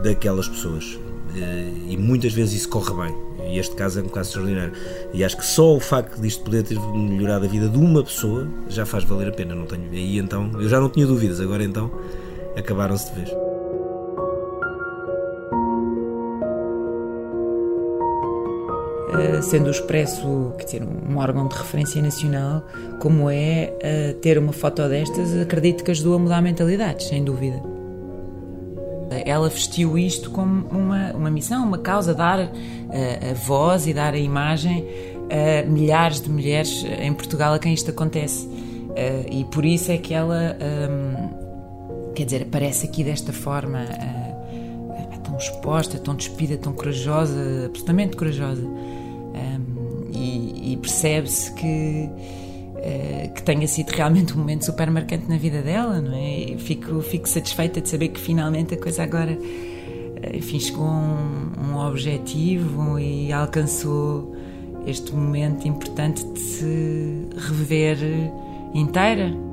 daquelas 0.03 0.47
pessoas. 0.47 0.97
Eh, 1.35 1.71
E 1.89 1.97
muitas 1.97 2.33
vezes 2.33 2.61
isso 2.61 2.69
corre 2.69 2.93
bem. 2.93 3.15
E 3.47 3.59
este 3.59 3.75
caso 3.75 3.99
é 3.99 4.03
um 4.03 4.07
caso 4.09 4.29
extraordinário. 4.29 4.73
E 5.13 5.23
acho 5.23 5.37
que 5.37 5.45
só 5.45 5.75
o 5.75 5.79
facto 5.79 6.19
disto 6.19 6.43
poder 6.43 6.63
ter 6.63 6.79
melhorado 6.79 7.45
a 7.45 7.47
vida 7.47 7.69
de 7.69 7.77
uma 7.77 8.03
pessoa 8.03 8.47
já 8.69 8.85
faz 8.85 9.03
valer 9.03 9.29
a 9.29 9.31
pena. 9.31 9.53
Não 9.53 9.65
tenho. 9.65 9.89
Aí 9.91 10.17
então, 10.17 10.51
eu 10.53 10.67
já 10.67 10.79
não 10.79 10.89
tinha 10.89 11.05
dúvidas, 11.05 11.39
agora 11.39 11.63
então 11.63 11.91
acabaram-se 12.57 13.13
de 13.13 13.21
vez. 13.21 13.44
Sendo 19.41 19.67
o 19.67 19.71
Expresso 19.71 20.53
quer 20.57 20.65
dizer, 20.65 20.83
um 20.83 21.17
órgão 21.17 21.47
de 21.47 21.55
referência 21.55 22.01
nacional, 22.01 22.65
como 22.99 23.29
é 23.29 23.73
uh, 23.73 24.13
ter 24.15 24.37
uma 24.37 24.53
foto 24.53 24.87
destas, 24.87 25.35
acredito 25.37 25.83
que 25.83 25.91
ajudou 25.91 26.15
a 26.15 26.19
mudar 26.19 26.41
mentalidades, 26.41 27.07
sem 27.07 27.23
dúvida. 27.23 27.61
ela 29.25 29.49
vestiu 29.49 29.97
isto 29.97 30.29
como 30.31 30.67
uma, 30.67 31.11
uma 31.13 31.29
missão, 31.29 31.65
uma 31.65 31.77
causa, 31.77 32.13
dar 32.13 32.39
uh, 32.39 32.51
a 33.31 33.33
voz 33.33 33.87
e 33.87 33.93
dar 33.93 34.13
a 34.13 34.19
imagem 34.19 34.85
a 35.29 35.67
milhares 35.67 36.21
de 36.21 36.29
mulheres 36.29 36.85
em 36.99 37.13
Portugal 37.13 37.53
a 37.53 37.59
quem 37.59 37.73
isto 37.73 37.89
acontece. 37.89 38.47
E 39.29 39.43
por 39.45 39.65
isso 39.65 39.91
é 39.91 39.97
que 39.97 40.13
ela, 40.13 40.55
um, 40.89 42.13
quer 42.13 42.23
dizer, 42.23 42.43
aparece 42.43 42.87
aqui 42.87 43.03
desta 43.03 43.33
forma, 43.33 43.79
uh, 43.83 45.19
tão 45.21 45.35
exposta, 45.37 45.97
tão 45.97 46.15
despida, 46.15 46.55
tão 46.57 46.71
corajosa, 46.71 47.65
absolutamente 47.65 48.15
corajosa. 48.15 48.63
Percebe-se 50.85 51.51
que 51.53 52.07
eh, 52.77 53.31
que 53.33 53.41
tenha 53.41 53.67
sido 53.67 53.89
realmente 53.89 54.33
um 54.33 54.37
momento 54.37 54.65
super 54.65 54.91
marcante 54.91 55.27
na 55.27 55.37
vida 55.37 55.63
dela, 55.63 55.99
não 55.99 56.13
é? 56.13 56.55
Fico, 56.59 57.01
fico 57.01 57.27
satisfeita 57.27 57.81
de 57.81 57.89
saber 57.89 58.09
que 58.09 58.19
finalmente 58.19 58.75
a 58.75 58.77
coisa 58.77 59.01
agora, 59.01 59.31
eh, 59.31 60.37
enfim, 60.37 60.59
chegou 60.59 60.85
a 60.85 60.91
um, 60.91 61.51
um 61.71 61.77
objetivo 61.79 62.99
e 62.99 63.33
alcançou 63.33 64.35
este 64.85 65.11
momento 65.15 65.67
importante 65.67 66.23
de 66.33 66.39
se 66.39 67.27
rever 67.35 67.97
inteira. 68.75 69.44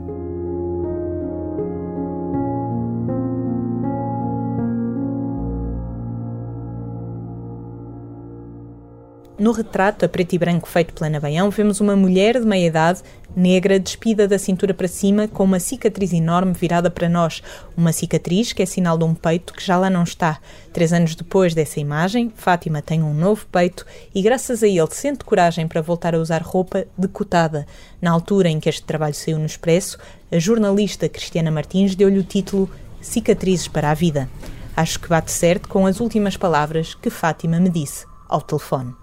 No 9.42 9.50
retrato 9.50 10.04
a 10.04 10.08
preto 10.08 10.34
e 10.34 10.38
branco 10.38 10.68
feito 10.68 10.94
pela 10.94 11.08
Ana 11.08 11.50
vemos 11.50 11.80
uma 11.80 11.96
mulher 11.96 12.38
de 12.38 12.46
meia 12.46 12.68
idade, 12.68 13.02
negra, 13.34 13.76
despida 13.76 14.28
da 14.28 14.38
cintura 14.38 14.72
para 14.72 14.86
cima, 14.86 15.26
com 15.26 15.42
uma 15.42 15.58
cicatriz 15.58 16.12
enorme 16.12 16.52
virada 16.52 16.88
para 16.88 17.08
nós. 17.08 17.42
Uma 17.76 17.92
cicatriz 17.92 18.52
que 18.52 18.62
é 18.62 18.66
sinal 18.66 18.96
de 18.96 19.02
um 19.02 19.16
peito 19.16 19.52
que 19.52 19.66
já 19.66 19.76
lá 19.76 19.90
não 19.90 20.04
está. 20.04 20.38
Três 20.72 20.92
anos 20.92 21.16
depois 21.16 21.54
dessa 21.54 21.80
imagem, 21.80 22.32
Fátima 22.36 22.80
tem 22.80 23.02
um 23.02 23.12
novo 23.12 23.44
peito 23.50 23.84
e, 24.14 24.22
graças 24.22 24.62
a 24.62 24.68
ele, 24.68 24.86
sente 24.92 25.24
coragem 25.24 25.66
para 25.66 25.82
voltar 25.82 26.14
a 26.14 26.20
usar 26.20 26.40
roupa 26.40 26.86
decotada. 26.96 27.66
Na 28.00 28.12
altura 28.12 28.48
em 28.48 28.60
que 28.60 28.68
este 28.68 28.84
trabalho 28.84 29.14
saiu 29.14 29.40
no 29.40 29.46
Expresso, 29.46 29.98
a 30.30 30.38
jornalista 30.38 31.08
Cristiana 31.08 31.50
Martins 31.50 31.96
deu-lhe 31.96 32.20
o 32.20 32.22
título 32.22 32.70
Cicatrizes 33.00 33.66
para 33.66 33.90
a 33.90 33.94
Vida. 33.94 34.30
Acho 34.76 35.00
que 35.00 35.08
bate 35.08 35.32
certo 35.32 35.68
com 35.68 35.84
as 35.84 35.98
últimas 35.98 36.36
palavras 36.36 36.94
que 36.94 37.10
Fátima 37.10 37.58
me 37.58 37.70
disse 37.70 38.06
ao 38.28 38.40
telefone. 38.40 39.01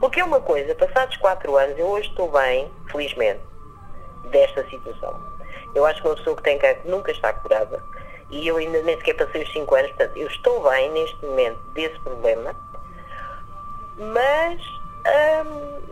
Porque 0.00 0.20
é 0.20 0.24
uma 0.24 0.40
coisa, 0.40 0.74
passados 0.74 1.16
quatro 1.18 1.56
anos, 1.56 1.78
eu 1.78 1.86
hoje 1.86 2.08
estou 2.08 2.30
bem, 2.30 2.70
felizmente, 2.90 3.40
desta 4.30 4.68
situação. 4.68 5.20
Eu 5.74 5.84
acho 5.84 6.00
que 6.00 6.08
uma 6.08 6.16
pessoa 6.16 6.36
que 6.36 6.42
tem 6.42 6.58
cancro 6.58 6.90
nunca 6.90 7.10
está 7.10 7.32
curada. 7.32 7.82
E 8.30 8.46
eu 8.46 8.56
ainda 8.56 8.82
nem 8.82 8.96
sequer 8.96 9.14
passei 9.14 9.42
os 9.42 9.52
cinco 9.52 9.74
anos, 9.74 9.90
portanto, 9.92 10.16
eu 10.16 10.26
estou 10.28 10.70
bem 10.70 10.90
neste 10.90 11.24
momento 11.24 11.58
desse 11.74 11.98
problema. 12.00 12.54
Mas 13.96 14.60
hum, 15.46 15.82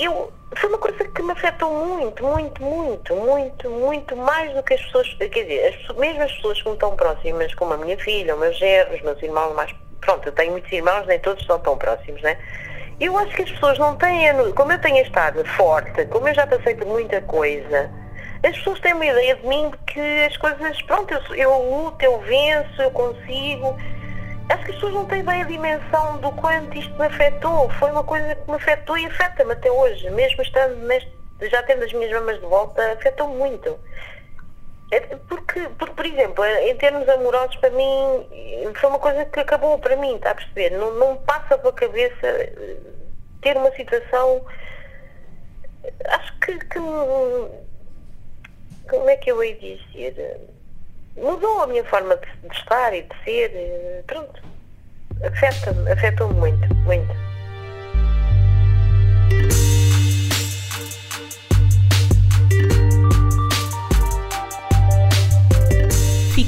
eu, 0.00 0.32
foi 0.56 0.68
uma 0.68 0.78
coisa 0.78 1.04
que 1.04 1.22
me 1.22 1.32
afetou 1.32 1.70
muito, 1.70 2.24
muito, 2.24 2.62
muito, 2.62 3.14
muito, 3.14 3.70
muito 3.70 4.16
mais 4.16 4.54
do 4.54 4.62
que 4.62 4.74
as 4.74 4.82
pessoas, 4.82 5.12
quer 5.14 5.28
dizer, 5.28 5.74
as, 5.74 5.96
mesmo 5.96 6.22
as 6.22 6.32
pessoas 6.32 6.62
que 6.62 6.68
me 6.68 6.74
estão 6.74 6.96
próximas, 6.96 7.54
como 7.54 7.74
a 7.74 7.76
minha 7.76 7.98
filha, 7.98 8.34
o 8.34 8.38
meu 8.38 8.52
gerro, 8.52 8.94
os 8.94 9.02
meus 9.02 9.22
irmãos 9.22 9.54
mais 9.54 9.74
pronto, 10.00 10.28
eu 10.28 10.32
tenho 10.32 10.52
muitos 10.52 10.70
irmãos, 10.72 11.06
nem 11.06 11.18
todos 11.18 11.44
são 11.46 11.58
tão 11.58 11.76
próximos, 11.76 12.20
né? 12.22 12.36
Eu 13.00 13.16
acho 13.16 13.34
que 13.34 13.42
as 13.42 13.50
pessoas 13.50 13.78
não 13.78 13.96
têm, 13.96 14.52
como 14.52 14.72
eu 14.72 14.80
tenho 14.80 15.02
estado 15.02 15.44
forte, 15.56 16.04
como 16.06 16.28
eu 16.28 16.34
já 16.34 16.46
passei 16.46 16.74
por 16.74 16.86
muita 16.86 17.20
coisa, 17.22 17.90
as 18.42 18.56
pessoas 18.56 18.80
têm 18.80 18.94
uma 18.94 19.04
ideia 19.04 19.36
de 19.36 19.46
mim 19.46 19.70
que 19.86 20.00
as 20.24 20.36
coisas, 20.38 20.80
pronto, 20.82 21.12
eu, 21.12 21.34
eu 21.34 21.70
luto, 21.70 22.02
eu 22.02 22.18
venço, 22.20 22.80
eu 22.80 22.90
consigo. 22.90 23.76
Acho 24.48 24.64
que 24.64 24.70
as 24.70 24.74
pessoas 24.76 24.94
não 24.94 25.04
têm 25.04 25.22
bem 25.22 25.42
a 25.42 25.44
dimensão 25.44 26.18
do 26.18 26.32
quanto 26.32 26.76
isto 26.76 26.92
me 26.98 27.06
afetou. 27.06 27.68
Foi 27.78 27.90
uma 27.90 28.02
coisa 28.02 28.34
que 28.34 28.50
me 28.50 28.56
afetou 28.56 28.96
e 28.96 29.06
afeta-me 29.06 29.52
até 29.52 29.70
hoje, 29.70 30.08
mesmo 30.10 30.42
estando 30.42 30.74
neste, 30.86 31.12
já 31.50 31.62
tendo 31.64 31.84
as 31.84 31.92
minhas 31.92 32.12
mamas 32.12 32.40
de 32.40 32.46
volta, 32.46 32.92
afetou 32.92 33.28
muito. 33.28 33.78
É, 34.90 35.00
porque, 35.00 35.60
porque, 35.78 35.94
por 35.94 36.04
exemplo, 36.04 36.44
em 36.44 36.76
termos 36.76 37.08
amorosos, 37.08 37.54
para 37.56 37.70
mim, 37.70 38.26
foi 38.74 38.90
uma 38.90 38.98
coisa 38.98 39.24
que 39.24 39.38
acabou 39.38 39.78
para 39.78 39.94
mim, 39.94 40.16
está 40.16 40.32
a 40.32 40.34
perceber? 40.34 40.70
Não, 40.70 40.92
não 40.94 41.16
passa 41.18 41.56
pela 41.56 41.72
cabeça 41.72 42.26
eh, 42.26 42.76
ter 43.40 43.56
uma 43.56 43.70
situação. 43.72 44.44
Acho 46.06 46.38
que, 46.40 46.58
que. 46.58 46.78
Como 48.88 49.08
é 49.08 49.16
que 49.16 49.30
eu 49.30 49.44
ia 49.44 49.54
dizer? 49.54 50.40
Mudou 51.16 51.62
a 51.62 51.66
minha 51.68 51.84
forma 51.84 52.16
de, 52.16 52.48
de 52.48 52.56
estar 52.56 52.92
e 52.92 53.02
de 53.02 53.24
ser. 53.24 53.52
Eh, 53.54 54.02
pronto. 54.08 54.42
Afeta-me, 55.24 55.92
afetou-me 55.92 56.34
muito, 56.34 56.74
muito. 56.76 57.29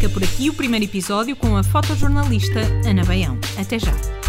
Fica 0.02 0.14
por 0.14 0.24
aqui 0.24 0.50
o 0.50 0.52
primeiro 0.52 0.84
episódio 0.84 1.36
com 1.36 1.56
a 1.56 1.62
fotojornalista 1.62 2.58
Ana 2.84 3.04
Baião. 3.04 3.38
Até 3.56 3.78
já! 3.78 4.21